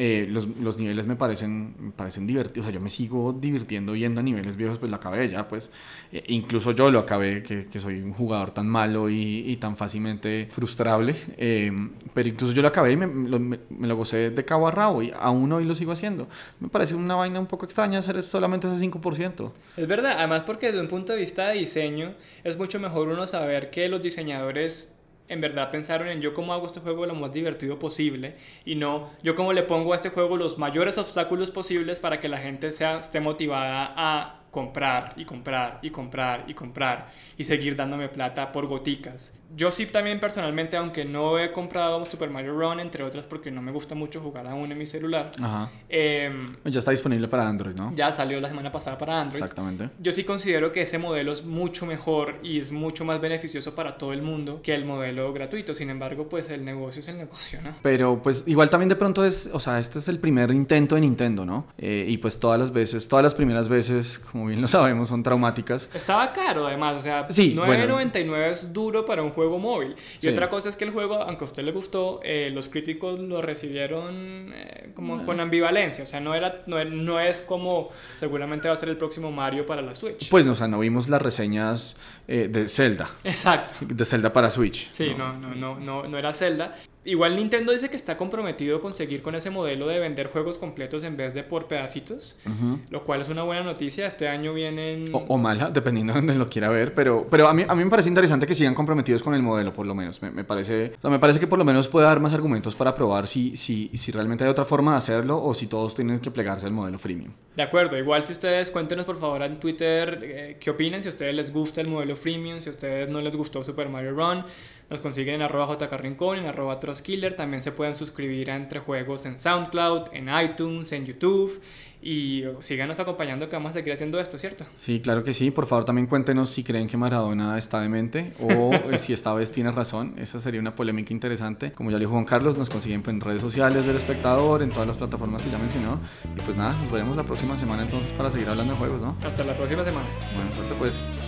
Eh, 0.00 0.28
los, 0.30 0.46
los, 0.46 0.78
niveles 0.78 1.08
me 1.08 1.16
parecen, 1.16 1.74
me 1.76 1.90
parecen 1.90 2.24
divertidos. 2.24 2.60
O 2.60 2.70
sea, 2.70 2.72
yo 2.72 2.80
me 2.80 2.88
sigo 2.88 3.32
divirtiendo 3.32 3.96
yendo 3.96 4.20
a 4.20 4.22
niveles 4.22 4.56
viejos, 4.56 4.78
pues 4.78 4.92
lo 4.92 4.96
acabé 4.96 5.28
ya, 5.28 5.48
pues. 5.48 5.72
Eh, 6.12 6.22
incluso 6.28 6.70
yo 6.70 6.92
lo 6.92 7.00
acabé, 7.00 7.42
que, 7.42 7.66
que, 7.66 7.80
soy 7.80 7.98
un 8.00 8.12
jugador 8.12 8.52
tan 8.52 8.68
malo 8.68 9.10
y, 9.10 9.42
y 9.44 9.56
tan 9.56 9.76
fácilmente 9.76 10.46
frustrable. 10.52 11.16
Eh, 11.36 11.72
pero 12.14 12.28
incluso 12.28 12.54
yo 12.54 12.62
lo 12.62 12.68
acabé 12.68 12.92
y 12.92 12.96
me 12.96 13.06
lo, 13.28 13.40
me, 13.40 13.58
me 13.70 13.88
lo, 13.88 13.96
gocé 13.96 14.30
de 14.30 14.44
cabo 14.44 14.68
a 14.68 14.70
rabo 14.70 15.02
y 15.02 15.12
aún 15.18 15.50
hoy 15.50 15.64
lo 15.64 15.74
sigo 15.74 15.90
haciendo. 15.90 16.28
Me 16.60 16.68
parece 16.68 16.94
una 16.94 17.16
vaina 17.16 17.40
un 17.40 17.46
poco 17.46 17.64
extraña 17.64 17.98
hacer 17.98 18.22
solamente 18.22 18.72
ese 18.72 18.84
5%. 18.84 19.50
Es 19.76 19.88
verdad, 19.88 20.12
además 20.18 20.44
porque 20.44 20.66
desde 20.66 20.80
un 20.80 20.86
punto 20.86 21.12
de 21.12 21.18
vista 21.18 21.48
de 21.48 21.58
diseño 21.58 22.14
es 22.44 22.56
mucho 22.56 22.78
mejor 22.78 23.08
uno 23.08 23.26
saber 23.26 23.70
que 23.70 23.88
los 23.88 24.00
diseñadores 24.00 24.94
en 25.28 25.40
verdad 25.40 25.70
pensaron 25.70 26.08
en 26.08 26.20
yo 26.20 26.34
cómo 26.34 26.52
hago 26.52 26.66
este 26.66 26.80
juego 26.80 27.06
lo 27.06 27.14
más 27.14 27.32
divertido 27.32 27.78
posible 27.78 28.36
y 28.64 28.74
no 28.74 29.10
yo 29.22 29.34
cómo 29.34 29.52
le 29.52 29.62
pongo 29.62 29.92
a 29.92 29.96
este 29.96 30.10
juego 30.10 30.36
los 30.36 30.58
mayores 30.58 30.98
obstáculos 30.98 31.50
posibles 31.50 32.00
para 32.00 32.20
que 32.20 32.28
la 32.28 32.38
gente 32.38 32.70
sea, 32.70 32.98
esté 32.98 33.20
motivada 33.20 33.92
a 33.96 34.37
comprar 34.50 35.12
y 35.16 35.24
comprar 35.24 35.78
y 35.82 35.90
comprar 35.90 36.44
y 36.46 36.54
comprar 36.54 37.10
y 37.36 37.44
seguir 37.44 37.76
dándome 37.76 38.08
plata 38.08 38.50
por 38.52 38.66
goticas. 38.66 39.34
Yo 39.56 39.72
sí 39.72 39.86
también 39.86 40.20
personalmente, 40.20 40.76
aunque 40.76 41.06
no 41.06 41.38
he 41.38 41.52
comprado 41.52 42.04
Super 42.04 42.28
Mario 42.28 42.58
Run, 42.58 42.80
entre 42.80 43.02
otras 43.02 43.24
porque 43.24 43.50
no 43.50 43.62
me 43.62 43.72
gusta 43.72 43.94
mucho 43.94 44.20
jugar 44.20 44.46
aún 44.46 44.70
en 44.70 44.76
mi 44.76 44.84
celular. 44.84 45.32
Ajá. 45.40 45.70
Eh, 45.88 46.30
ya 46.64 46.78
está 46.78 46.90
disponible 46.90 47.28
para 47.28 47.48
Android, 47.48 47.74
¿no? 47.74 47.94
Ya 47.94 48.12
salió 48.12 48.40
la 48.40 48.48
semana 48.48 48.70
pasada 48.70 48.98
para 48.98 49.22
Android. 49.22 49.42
Exactamente. 49.42 49.88
Yo 50.00 50.12
sí 50.12 50.24
considero 50.24 50.70
que 50.70 50.82
ese 50.82 50.98
modelo 50.98 51.32
es 51.32 51.44
mucho 51.44 51.86
mejor 51.86 52.36
y 52.42 52.58
es 52.58 52.72
mucho 52.72 53.06
más 53.06 53.20
beneficioso 53.22 53.74
para 53.74 53.96
todo 53.96 54.12
el 54.12 54.20
mundo 54.20 54.60
que 54.62 54.74
el 54.74 54.84
modelo 54.84 55.32
gratuito. 55.32 55.72
Sin 55.72 55.88
embargo, 55.88 56.28
pues 56.28 56.50
el 56.50 56.64
negocio 56.64 57.00
es 57.00 57.08
el 57.08 57.16
negocio, 57.16 57.62
¿no? 57.62 57.74
Pero 57.82 58.22
pues 58.22 58.44
igual 58.46 58.68
también 58.68 58.90
de 58.90 58.96
pronto 58.96 59.24
es, 59.24 59.48
o 59.52 59.60
sea, 59.60 59.80
este 59.80 59.98
es 59.98 60.08
el 60.08 60.18
primer 60.18 60.50
intento 60.50 60.94
de 60.94 61.00
Nintendo, 61.00 61.46
¿no? 61.46 61.66
Eh, 61.78 62.04
y 62.06 62.18
pues 62.18 62.38
todas 62.38 62.60
las 62.60 62.72
veces, 62.72 63.08
todas 63.08 63.22
las 63.22 63.34
primeras 63.34 63.70
veces, 63.70 64.18
como 64.18 64.47
lo 64.56 64.68
sabemos, 64.68 65.08
son 65.08 65.22
traumáticas. 65.22 65.90
Estaba 65.94 66.32
caro 66.32 66.66
además, 66.66 67.00
o 67.00 67.00
sea, 67.00 67.26
sí, 67.30 67.54
9.99 67.56 68.28
bueno. 68.28 68.44
es 68.46 68.72
duro 68.72 69.04
para 69.04 69.22
un 69.22 69.30
juego 69.30 69.58
móvil. 69.58 69.94
Y 70.18 70.22
sí. 70.22 70.28
otra 70.28 70.48
cosa 70.48 70.68
es 70.68 70.76
que 70.76 70.84
el 70.84 70.90
juego, 70.90 71.22
aunque 71.22 71.44
a 71.44 71.46
usted 71.46 71.62
le 71.62 71.72
gustó, 71.72 72.20
eh, 72.22 72.50
los 72.52 72.68
críticos 72.68 73.18
lo 73.18 73.40
recibieron 73.42 74.52
eh, 74.54 74.90
como 74.94 75.14
bueno. 75.14 75.26
con 75.26 75.40
ambivalencia, 75.40 76.04
o 76.04 76.06
sea, 76.06 76.20
no, 76.20 76.34
era, 76.34 76.62
no, 76.66 76.82
no, 76.84 77.20
es 77.20 77.40
como 77.40 77.90
seguramente 78.14 78.68
va 78.68 78.74
a 78.74 78.76
ser 78.76 78.88
el 78.88 78.96
próximo 78.96 79.30
Mario 79.30 79.66
para 79.66 79.82
la 79.82 79.94
Switch. 79.94 80.28
Pues, 80.28 80.46
o 80.46 80.54
sea, 80.54 80.68
no 80.68 80.78
vimos 80.78 81.08
las 81.08 81.22
reseñas 81.22 81.96
eh, 82.26 82.48
de 82.48 82.68
Zelda. 82.68 83.10
Exacto. 83.24 83.74
De 83.80 84.04
Zelda 84.04 84.32
para 84.32 84.50
Switch. 84.50 84.90
Sí, 84.92 85.14
no, 85.16 85.32
no, 85.32 85.54
no, 85.54 85.78
no, 85.78 86.06
no 86.06 86.18
era 86.18 86.32
Zelda. 86.32 86.74
Igual 87.08 87.36
Nintendo 87.36 87.72
dice 87.72 87.88
que 87.88 87.96
está 87.96 88.18
comprometido 88.18 88.82
con 88.82 88.92
seguir 88.92 89.22
con 89.22 89.34
ese 89.34 89.48
modelo 89.48 89.88
de 89.88 89.98
vender 89.98 90.26
juegos 90.26 90.58
completos 90.58 91.04
en 91.04 91.16
vez 91.16 91.32
de 91.32 91.42
por 91.42 91.66
pedacitos, 91.66 92.36
uh 92.44 92.50
-huh. 92.50 92.78
lo 92.90 93.02
cual 93.04 93.22
es 93.22 93.30
una 93.30 93.44
buena 93.44 93.62
noticia. 93.62 94.06
Este 94.06 94.28
año 94.28 94.52
vienen... 94.52 95.08
O, 95.14 95.24
o, 95.26 95.38
mala, 95.38 95.70
dependiendo 95.70 96.12
de 96.12 96.18
donde 96.18 96.34
lo 96.34 96.50
quiera 96.50 96.68
ver, 96.68 96.92
pero, 96.92 97.26
pero 97.30 97.48
a, 97.48 97.54
mí, 97.54 97.64
a 97.66 97.74
mí 97.74 97.82
me 97.82 97.88
parece 97.88 98.10
interesante 98.10 98.46
que 98.46 98.54
sigan 98.54 98.74
comprometidos 98.74 99.22
con 99.22 99.34
el 99.34 99.42
modelo, 99.42 99.72
por 99.72 99.86
lo 99.86 99.94
menos. 99.94 100.20
Me, 100.20 100.30
me 100.30 100.44
parece, 100.44 100.92
o 100.98 101.00
sea, 101.00 101.10
me 101.10 101.18
parece 101.18 101.40
que 101.40 101.46
por 101.46 101.58
lo 101.58 101.64
menos 101.64 101.88
puede 101.88 102.04
dar 102.04 102.20
más 102.20 102.34
argumentos 102.34 102.74
para 102.74 102.94
probar 102.94 103.26
si, 103.26 103.56
si, 103.56 103.88
si 103.96 104.12
realmente 104.12 104.44
hay 104.44 104.50
otra 104.50 104.66
forma 104.66 104.92
de 104.92 104.98
hacerlo 104.98 105.42
o 105.42 105.54
si 105.54 105.66
todos 105.66 105.94
tienen 105.94 106.20
que 106.20 106.30
plegarse 106.30 106.66
al 106.66 106.72
modelo 106.72 106.98
freemium. 106.98 107.32
De 107.56 107.62
acuerdo, 107.62 107.96
igual 107.96 108.22
si 108.22 108.32
ustedes 108.34 108.70
cuéntenos 108.70 109.06
por 109.06 109.18
favor 109.18 109.42
en 109.42 109.58
Twitter 109.58 110.20
eh, 110.22 110.56
qué 110.60 110.70
opinan, 110.70 111.02
si 111.02 111.08
a 111.08 111.10
ustedes 111.10 111.34
les 111.34 111.50
gusta 111.50 111.80
el 111.80 111.88
modelo 111.88 112.14
freemium, 112.14 112.60
si 112.60 112.68
a 112.68 112.72
ustedes 112.72 113.08
no 113.08 113.22
les 113.22 113.34
gustó 113.34 113.64
Super 113.64 113.88
Mario 113.88 114.12
Run. 114.12 114.44
Nos 114.90 115.00
consiguen 115.00 115.36
en 115.36 115.42
arroba 115.42 115.76
jkrincón, 115.76 116.38
en 116.38 116.46
arroba 116.46 116.80
troskiller. 116.80 117.34
También 117.34 117.62
se 117.62 117.72
pueden 117.72 117.94
suscribir 117.94 118.50
a 118.50 118.56
Entre 118.56 118.80
Juegos 118.80 119.26
en 119.26 119.38
SoundCloud, 119.38 120.08
en 120.12 120.28
iTunes, 120.42 120.92
en 120.92 121.04
YouTube. 121.04 121.60
Y 122.00 122.44
síganos 122.60 122.98
acompañando 123.00 123.48
que 123.48 123.56
vamos 123.56 123.72
a 123.72 123.74
seguir 123.74 123.92
haciendo 123.92 124.20
esto, 124.20 124.38
¿cierto? 124.38 124.64
Sí, 124.78 125.00
claro 125.00 125.24
que 125.24 125.34
sí. 125.34 125.50
Por 125.50 125.66
favor, 125.66 125.84
también 125.84 126.06
cuéntenos 126.06 126.48
si 126.48 126.62
creen 126.62 126.86
que 126.86 126.96
Maradona 126.96 127.58
está 127.58 127.80
demente 127.80 128.32
o 128.40 128.70
si 128.98 129.12
esta 129.12 129.34
vez 129.34 129.52
tiene 129.52 129.72
razón. 129.72 130.14
Esa 130.16 130.40
sería 130.40 130.60
una 130.60 130.74
polémica 130.74 131.12
interesante. 131.12 131.72
Como 131.72 131.90
ya 131.90 131.98
dijo 131.98 132.12
Juan 132.12 132.24
Carlos, 132.24 132.56
nos 132.56 132.70
consiguen 132.70 133.02
en 133.06 133.20
redes 133.20 133.42
sociales 133.42 133.84
del 133.84 133.96
espectador, 133.96 134.62
en 134.62 134.70
todas 134.70 134.86
las 134.86 134.96
plataformas 134.96 135.42
que 135.42 135.50
ya 135.50 135.58
mencionó. 135.58 136.00
Y 136.34 136.40
pues 136.40 136.56
nada, 136.56 136.72
nos 136.80 136.90
veremos 136.90 137.16
la 137.16 137.24
próxima 137.24 137.58
semana 137.58 137.82
entonces 137.82 138.12
para 138.12 138.30
seguir 138.30 138.48
hablando 138.48 138.72
de 138.72 138.78
juegos, 138.78 139.02
¿no? 139.02 139.16
Hasta 139.24 139.44
la 139.44 139.54
próxima 139.54 139.84
semana. 139.84 140.06
Bueno, 140.34 140.52
suerte 140.54 140.74
pues. 140.78 141.27